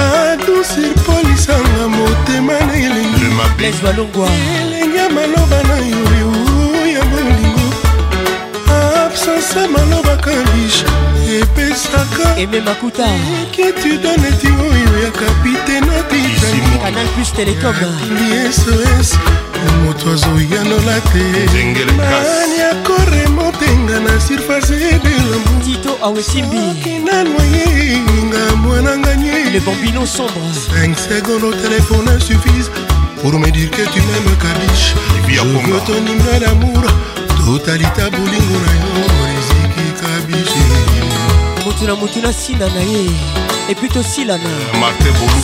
[0.02, 3.70] adusir polisanga motema na elengielenge
[4.98, 6.32] ya maloba na yoyo
[6.94, 7.66] ya bolingo
[9.06, 10.90] absence ya maloba kabisha
[11.40, 13.04] epesaka ememakuta
[13.40, 17.74] inquiétudaneti oyo ya kapitene titanicanal plus telecom
[18.58, 19.08] sos
[19.84, 24.72] moto azoyanola temani akoremotenga na surface
[25.04, 27.64] delamtito awesimbiokina noye
[28.26, 30.42] nga mwananga nye le bambino sombre
[30.82, 32.68] 5 secondes au téléphone suffise
[33.22, 34.88] pour me dire que tu m'aimes kabiche
[35.28, 36.82] je veux ton hymne d'amour
[37.46, 38.93] totalité bolingo na yo
[41.84, 43.10] motu na motu na nsina na ye
[43.68, 44.50] epui tosilana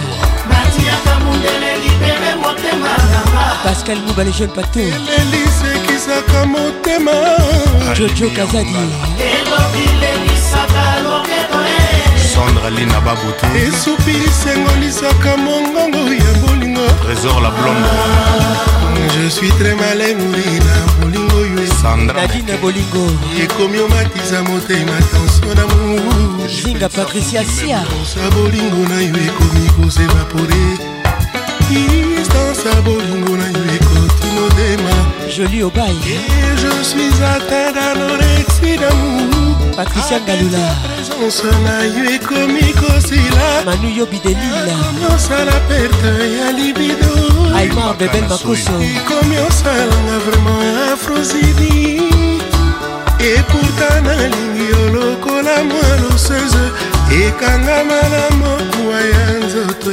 [3.64, 7.12] pascal mouba le jeune pato elisekisaka motema
[7.96, 8.78] jojo kazadi
[12.32, 17.90] alexandre lina babutu esupi lisengolisaka mongongo ya bolingo trésor la blonde
[19.24, 23.06] je suis très malemuri na bolingo oyoadina bolingo
[23.44, 30.62] ekomi omatisa motema tension damour zinga patricia siaosa bolingo na yo ekomi kosévapore
[31.70, 34.94] distance ya bolingo na yo ekoti motema
[35.38, 35.96] joli obai
[36.62, 40.68] je suis atteint d'anorexie d'amour patricia ngalula
[41.22, 44.76] nyonso na yo ekomi kosila manu yobi delila
[45.16, 47.14] osala perte ya libido
[47.60, 51.76] aimar bebel makoso ekomi osalanga vraimen afrosidi
[53.34, 56.66] eputa nalingi yo lokola mwa loseuse
[57.26, 59.92] ekangama na mokuwa ya nzoto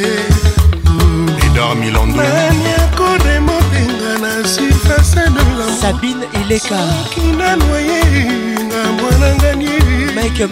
[2.16, 9.87] nani akoremotenga na surface de la sabine ileka soki nanoyenga mwananganie
[10.20, 10.44] mec que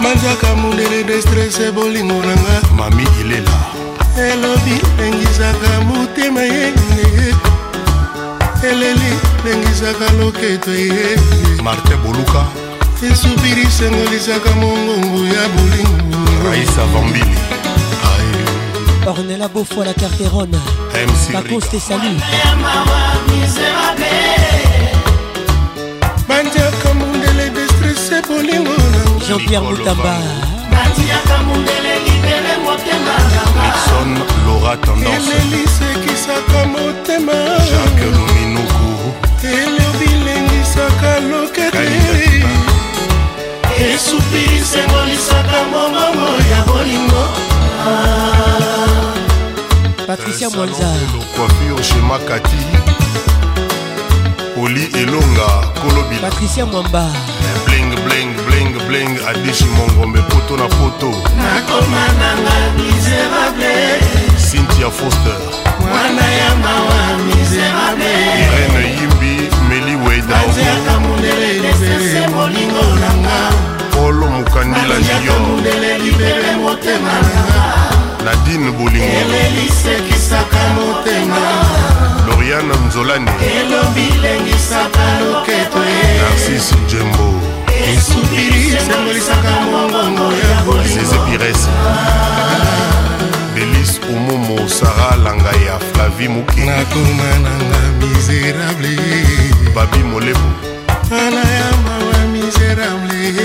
[0.00, 3.58] manzaka mundele destrese bolingo nanga mami ilela
[4.30, 6.72] elobi lengisaka motema ye
[8.70, 9.12] eleli
[9.44, 11.16] lengisaka loketo ye
[11.62, 12.63] marte boluka
[13.10, 16.18] esupili sengolisaka mongongo ya bolingo
[16.48, 17.34] raisa vambili
[19.06, 20.58] ornela beaufoi la carterone
[21.32, 22.10] bacoste te salu
[26.28, 30.16] bandiaka mondele destrese bolingo na jean-pierre mutamba
[30.70, 33.14] batiaka mondele libele motema
[33.64, 37.32] nixon lora tendance elelisekisaka motema
[37.68, 42.73] jacques lominoko ele obilengisaka lokete
[43.82, 47.24] esupili sengolisaka momongo ya bolingo
[47.86, 47.90] ah.
[50.06, 52.56] patricia mwanzacoiffure chez makati
[54.64, 55.48] oli elonga
[55.82, 57.10] kolobila patricia mwamba
[57.42, 64.00] eh, bling bling bling bling adishi mongombe poto na poto nakoma nanga miserable
[64.50, 65.36] cynthia foster
[65.80, 73.13] mwana ya mawa miserable irene yimbi meli wedaaka mondele desese molingo na
[74.14, 75.36] mokolo mokandila liyo
[78.24, 81.42] nadine bolingolisekisaka motema
[82.28, 86.20] loriana nzolani elobilengisaka loketo e.
[86.22, 87.40] narcise jembo
[87.94, 91.68] esupiri esengolisaka mongongo ya bolingozeze pires
[93.54, 99.24] delis omomo sara langa ya flavi moke nakoma nanga miserable
[99.74, 100.50] babi molebo
[101.10, 103.44] ana ya mawa miserable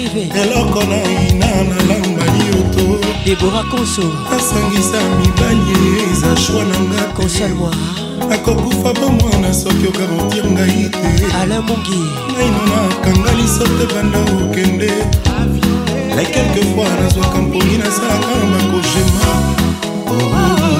[0.05, 0.97] arrivé eloko na
[1.27, 5.73] ina nalamba yoto debora konso nasangisa mibali
[6.11, 7.71] eza shwa na nga konsalwa
[8.30, 12.01] nakokufa bomwana soki okarotir ngai te alain mongi
[12.33, 14.91] naino nakanga lisote banda okende
[16.15, 19.30] na kelkefois nazwaka mponi nasalaka bakogema
[20.05, 20.70] oh, oh, oh.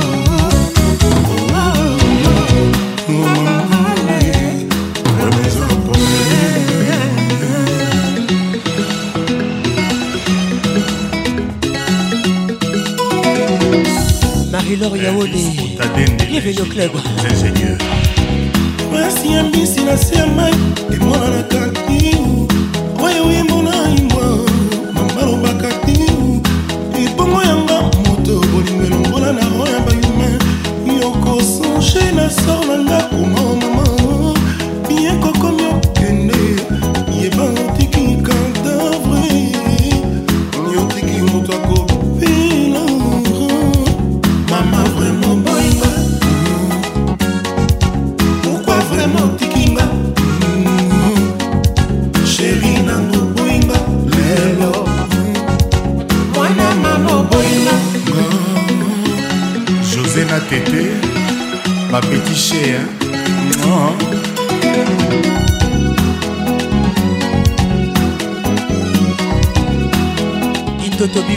[14.82, 15.30] Taylor Yaode
[16.28, 16.90] bienvenue au club
[17.24, 17.78] ingénieur
[18.92, 20.54] mwasi ya mbisi na se ya mai
[20.94, 21.71] emonanaka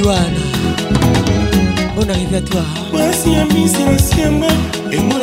[0.05, 0.39] Luana
[1.97, 2.60] On arrive à toi
[2.92, 4.49] Voici un misériciama
[4.92, 5.15] et mon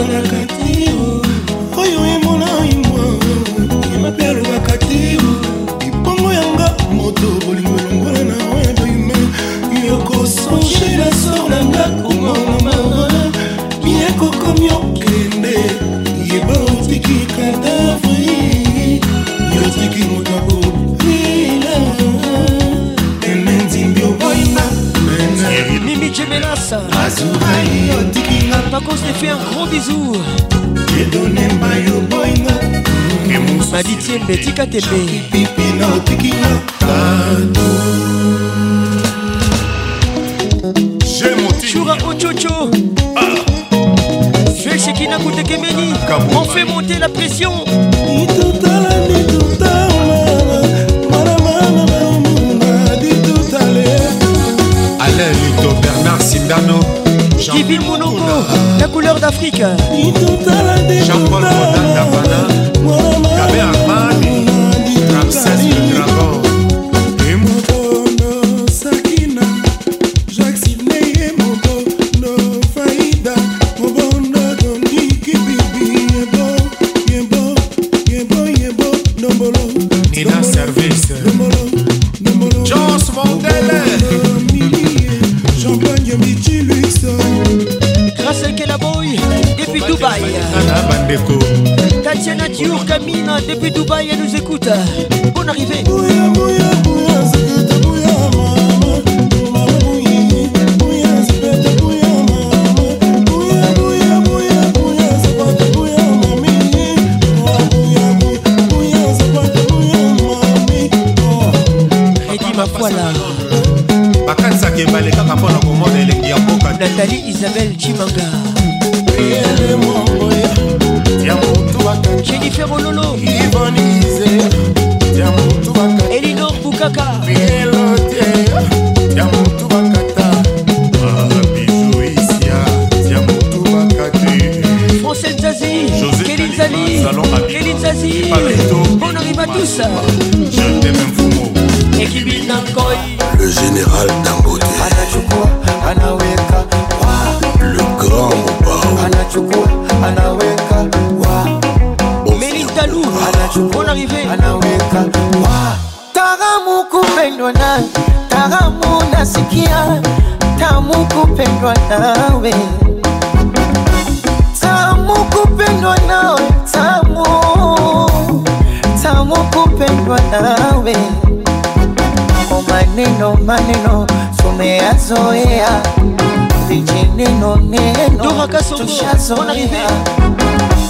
[34.31, 36.60] tembe tika tembe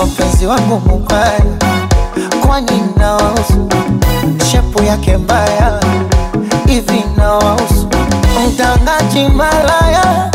[0.01, 1.39] kwa mpenzi wangu mubaya,
[2.47, 3.69] kwani nawahusu
[4.51, 5.79] shepu yake mbaya
[6.65, 7.87] hivi nawahusu
[8.47, 10.31] mtangaji malaya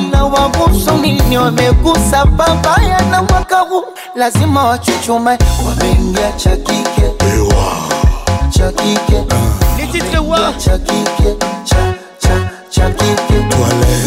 [0.00, 1.38] inawahusu nini?
[1.38, 5.38] Wamegusa papaya na mwaka huu lazima wachuchume,
[5.68, 7.06] wameingia cha chakike
[7.58, 7.92] ah.
[8.50, 9.22] cha kike
[10.58, 11.95] cha kike cha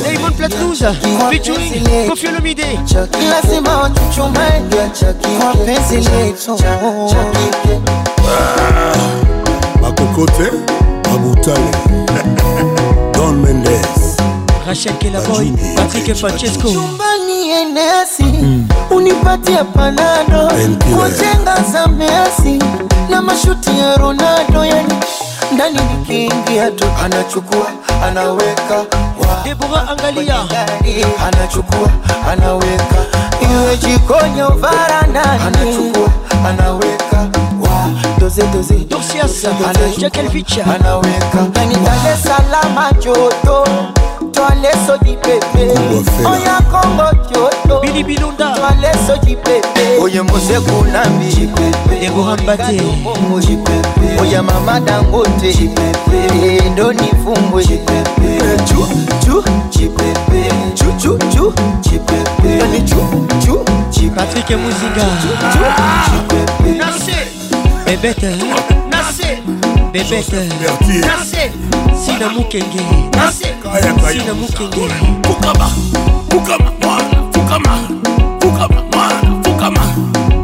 [0.05, 0.93] Raymond Platnouze
[1.29, 1.73] featuring
[2.09, 2.79] Kofi Olomide
[3.29, 4.89] lazima watuchumaiga
[5.47, 6.57] wapenzi letu
[9.81, 10.51] makokote
[11.11, 11.71] mabutale
[13.13, 14.15] Don Mendes
[14.67, 18.67] Rachel Kelaboy Patrick Francesco chumbani enesi mm.
[18.91, 22.63] unipatie panado kujenga za Messi
[23.09, 24.93] na mashuti ya Ronaldo yani
[25.53, 27.67] ndani nikiingia tu anachukua
[28.05, 28.85] anaweka
[29.43, 30.35] Debora angalia
[31.27, 31.91] anachukua
[32.31, 32.95] anaweka
[33.53, 36.09] iwe jikonyo au varandani anachukua
[36.49, 37.27] anaweka
[38.19, 39.49] doze doze dosiasa
[40.11, 43.67] anaficha anaweka ndani Dar es Salaam joto
[44.31, 45.71] Twale soji pepe
[46.29, 51.49] Oya Kongo joto Bili bilunda Twale soji pepe Oye mose kunambi
[52.01, 52.81] Debora mbate
[53.29, 55.69] Moji pepe oya mama dangote
[56.67, 57.63] endo nivumbwe
[64.15, 65.05] patrik muzinga
[67.85, 68.35] bebete bebete
[72.05, 72.85] sina mukenge
[74.07, 74.85] sina mukenge
[75.27, 75.69] fukama
[76.29, 77.77] fukama mwana fukama
[78.41, 79.81] fukama mwana fukama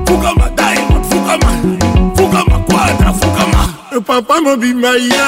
[0.05, 1.51] fukama diamond fukama
[2.15, 3.54] fukama kwadra fukama
[3.97, 5.25] Eh, papa mobimba ye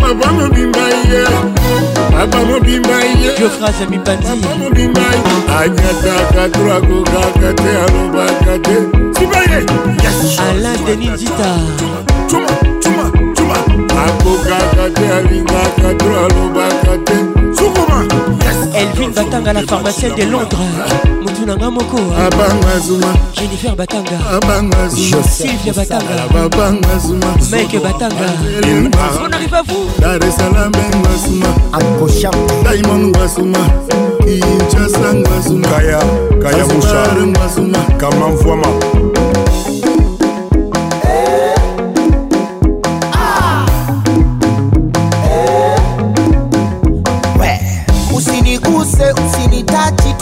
[0.00, 1.22] papa mobimba ye
[2.10, 8.76] papa mobimba ye diophrase mibandipapa mobimba ye anyataka to akokaka te alobaka te
[9.14, 9.58] sibaye
[10.42, 11.50] alain denis dita
[12.26, 12.50] cuma
[12.82, 13.04] cuma
[13.36, 13.56] cuma
[14.06, 17.16] akokaka te alingaka to alobaka te
[17.58, 17.98] sukuma
[18.78, 20.58] elvin batanga la pharmacien de londres
[21.22, 21.98] motu na nga moko
[23.34, 24.18] jennifer batanga
[25.36, 26.78] sylvia batanga
[27.50, 28.28] mike batanga
[29.26, 33.58] on arrive à vous dar es salaam ngwasuma akosham diamond ngwasuma
[34.24, 35.98] kinshasa ngwasuma kaya
[36.42, 38.68] kaya musha ngwasuma kamamvwama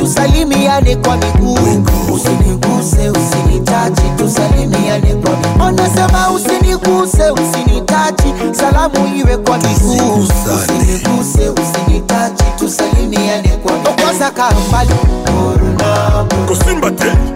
[0.06, 5.64] tusalimiane kwa miguu, usiniguse, usinitachi, tusalimiane kwa miguu.
[5.64, 13.88] Onasema usiniguse, usinitachi, salamu iwe kwa miguu, usiniguse, usinitachi, tusalimiane kwa miguu.
[13.90, 14.90] Okoza kambali
[15.26, 17.35] korona kusimba tena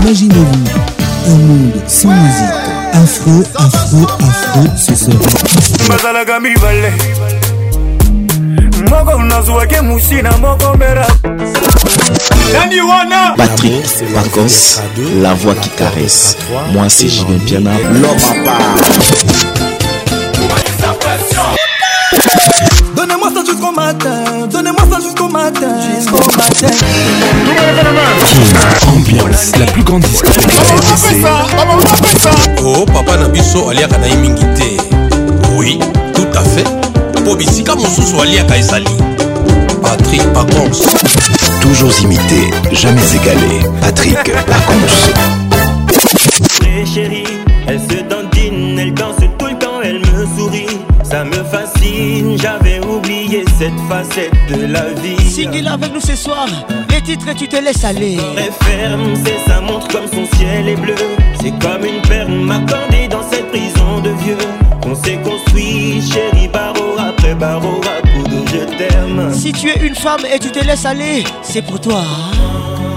[0.03, 0.71] imaginez-vous
[1.33, 2.55] un monde sans musique
[2.93, 5.19] afro afro afro ce serait
[8.85, 11.07] moko nazwaki musina moko mbera
[12.53, 13.85] nani wana patrik
[14.15, 14.81] pacos
[15.23, 16.37] la voix qui caresse
[16.73, 18.77] moi c'est julien piana l'homme à part
[22.97, 26.75] Donnez-moi ça jusqu'au matin, donnez-moi ça jusqu'au matin, jusqu'au matin.
[27.47, 28.97] Mmh.
[28.97, 30.49] Ambiance, la plus grande discothèque.
[32.65, 34.83] Oh papa Nabiso aliaka na mingi te.
[35.57, 35.79] Oui,
[36.15, 36.88] tout à fait.
[37.29, 37.75] sou bisika
[39.83, 40.81] Patrick pacons
[41.61, 44.15] toujours imité jamais égalé patrick
[44.47, 44.93] pacons
[46.59, 47.25] Très chérie,
[47.67, 50.67] elle se dandine elle danse tout le temps elle me sourit
[51.05, 55.17] ça me fascine, j'avais oublié cette facette de la vie.
[55.31, 56.47] Signez-la avec nous ce soir,
[56.91, 58.19] les titres tu te laisses aller.
[58.37, 60.95] Est ferme, c'est sa montre comme son ciel est bleu.
[61.41, 64.37] C'est comme une perle m'accordée dans cette prison de vieux.
[64.85, 67.18] On s'est construit, chérie rap
[69.33, 72.01] si tu es une femme et tu te laisses aller, c'est pour toi.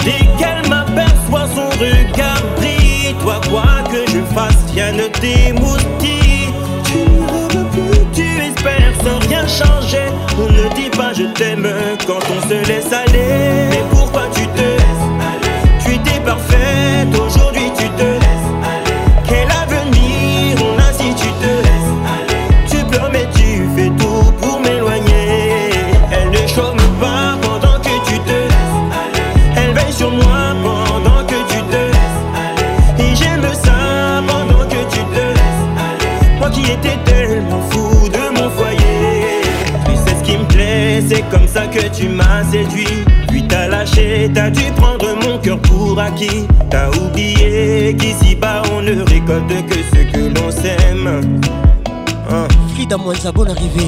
[0.05, 3.13] Dès qu'elle m'aperçoit, son regard brille.
[3.21, 6.47] Toi, quoi que je fasse, rien ne t'émoustille.
[6.85, 10.05] Tu ne rêves plus, tu espères sans rien changer.
[10.39, 11.67] On ne dis pas je t'aime
[12.07, 13.69] quand on se laisse aller.
[13.69, 14.30] Mais pourquoi
[41.09, 42.87] c'est comme ça que tu m'as séduit.
[43.27, 46.45] Puis t'as lâché, t'as dû prendre mon cœur pour acquis.
[46.69, 51.41] T'as oublié qu'ici-bas on ne récolte que ce que l'on sème.
[52.29, 52.47] Hein?
[52.89, 53.85] moi Mouenza, bonne arrivé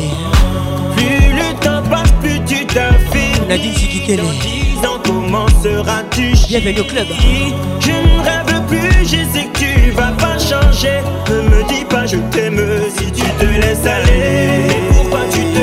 [0.96, 3.48] Plus le temps passe, plus tu t'affirmes.
[3.50, 4.18] Nadine Sikitele.
[4.18, 7.08] Dans 10 ans, comment seras-tu Bienvenue le club.
[7.82, 11.02] Je ne rêve plus, je sais que tu vas pas changer.
[11.30, 12.62] Ne me dis pas, je t'aime
[12.96, 14.62] si tu te laisses aller.
[14.68, 15.63] Mais pourquoi tu te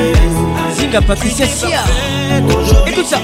[0.91, 1.45] Big Patricia
[2.85, 3.19] Écoute ça.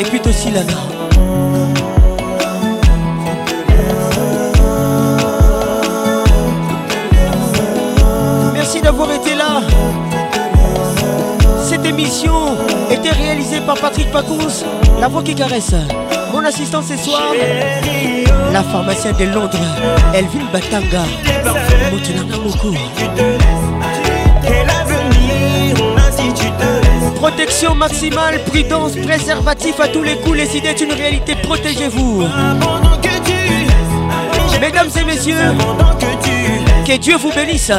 [0.00, 0.72] aussi tosilana
[8.52, 9.60] merci d'avoir été là
[11.64, 12.32] cette émission
[12.90, 14.64] était réalisée par Patrick Pacous
[15.00, 15.74] la voix qui caresse
[16.32, 17.22] mon assistant ce soir
[18.52, 19.58] la pharmacienne de Londres
[20.14, 21.02] Elvin Batanga
[27.16, 30.36] Protection maximale, prudence, préservatif à tous les coups.
[30.38, 32.24] Les idées d'une une réalité, protégez-vous.
[34.60, 35.54] Mesdames et messieurs,
[36.86, 37.70] que Dieu vous bénisse.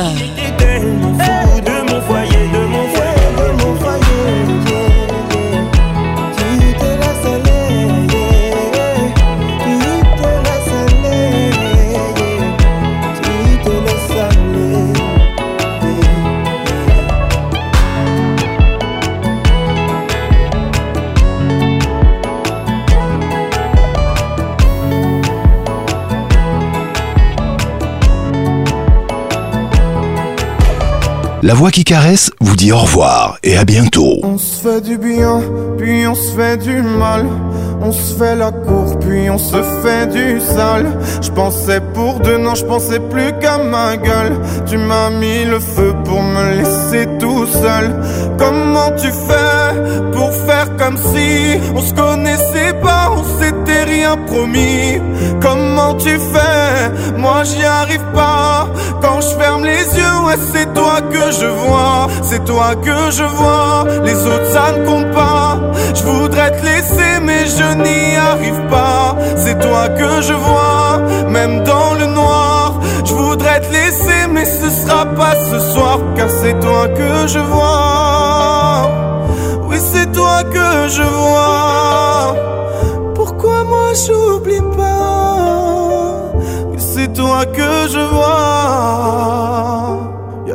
[31.41, 34.19] La voix qui caresse vous dit au revoir et à bientôt.
[34.23, 35.39] On se fait du bien,
[35.77, 37.25] puis on se fait du mal.
[37.81, 40.85] On se fait la cour, puis on se fait du sale.
[41.21, 44.37] Je pensais pour deux, non, je pensais plus qu'à ma gueule.
[44.65, 47.95] Tu m'as mis le feu pour me laisser tout seul.
[48.37, 54.97] Comment tu fais pour faire comme si on se connaissait pas, on s'était rien promis?
[55.41, 57.17] Comment tu fais?
[57.17, 58.67] Moi j'y arrive pas.
[59.01, 63.83] Quand je ferme les yeux, c'est toi que je vois, c'est toi que je vois,
[64.05, 65.57] les autres ça ne compte pas.
[65.93, 69.13] Je voudrais te laisser mais je n'y arrive pas.
[69.35, 71.01] C'est toi que je vois,
[71.37, 72.79] même dans le noir.
[73.03, 77.39] Je voudrais te laisser mais ce sera pas ce soir car c'est toi que je
[77.39, 78.89] vois.
[79.67, 82.35] Oui, c'est toi que je vois.
[83.15, 84.85] Pourquoi moi j'oublie pas?
[86.77, 89.87] c'est toi que je vois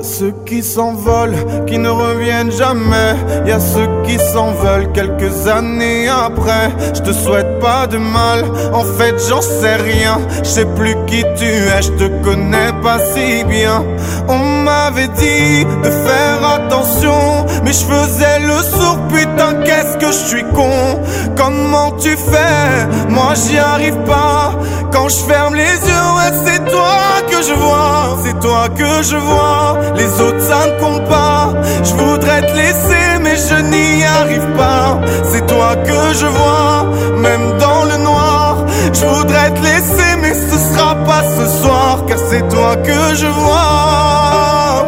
[0.04, 1.34] ceux qui s'envolent,
[1.66, 3.14] qui ne reviennent jamais.
[3.46, 6.70] Y a ceux qui s'envolent quelques années après.
[6.94, 10.18] Je te souhaite pas de mal, en fait j'en sais rien.
[10.40, 13.82] Je sais plus qui tu es, je te connais pas si bien.
[14.28, 18.98] On m'avait dit de faire attention, mais je faisais le sourd.
[19.08, 21.00] Putain, qu'est-ce que je suis con.
[21.36, 24.52] Comment tu fais Moi j'y arrive pas.
[24.94, 26.98] Quand je ferme les yeux, ouais, c'est toi
[27.28, 29.76] que je vois, c'est toi que je vois.
[29.96, 31.48] Les autres, ça ne compte pas.
[31.82, 35.00] Je voudrais te laisser, mais je n'y arrive pas.
[35.32, 38.56] C'est toi que je vois, même dans le noir.
[38.92, 43.26] Je voudrais te laisser, mais ce sera pas ce soir, car c'est toi que je
[43.26, 44.86] vois.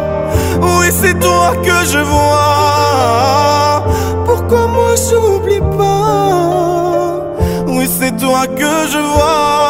[0.61, 3.83] Oui, c'est toi que je vois.
[4.25, 7.25] Pourquoi moi je n'oublie pas?
[7.67, 9.66] Oui, c'est toi que je vois.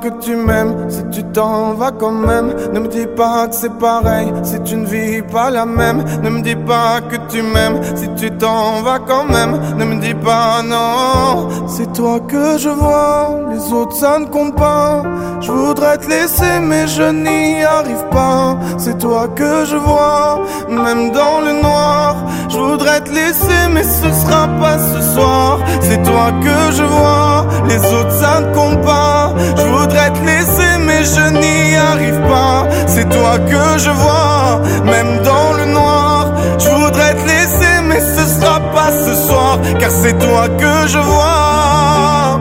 [0.00, 2.52] que tu m'aimes tu t'en vas quand même.
[2.72, 6.02] Ne me dis pas que c'est pareil si tu ne vis pas la même.
[6.22, 9.58] Ne me dis pas que tu m'aimes si tu t'en vas quand même.
[9.76, 11.48] Ne me dis pas non.
[11.66, 15.02] C'est toi que je vois, les autres ça ne compte pas.
[15.40, 18.56] Je voudrais te laisser, mais je n'y arrive pas.
[18.78, 22.16] C'est toi que je vois, même dans le noir.
[22.48, 25.58] Je voudrais te laisser, mais ce sera pas ce soir.
[25.80, 29.34] C'est toi que je vois, les autres ça ne compte pas.
[29.56, 30.69] Je voudrais te laisser
[31.04, 32.66] je n'y arrive pas.
[32.86, 36.32] C'est toi que je vois, même dans le noir.
[36.58, 40.98] Je voudrais te laisser, mais ce sera pas ce soir, car c'est toi que je
[40.98, 42.40] vois.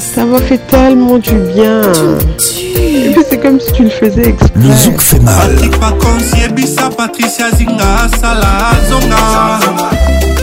[0.00, 1.80] Ça m'a fait tellement du bien.
[1.82, 4.50] Et puis c'est comme si tu le faisais exprès.
[4.56, 5.34] Le zouk fait mal.
[5.52, 5.72] Patrick
[6.96, 10.33] Patricia Zinga, Sala, Zonga.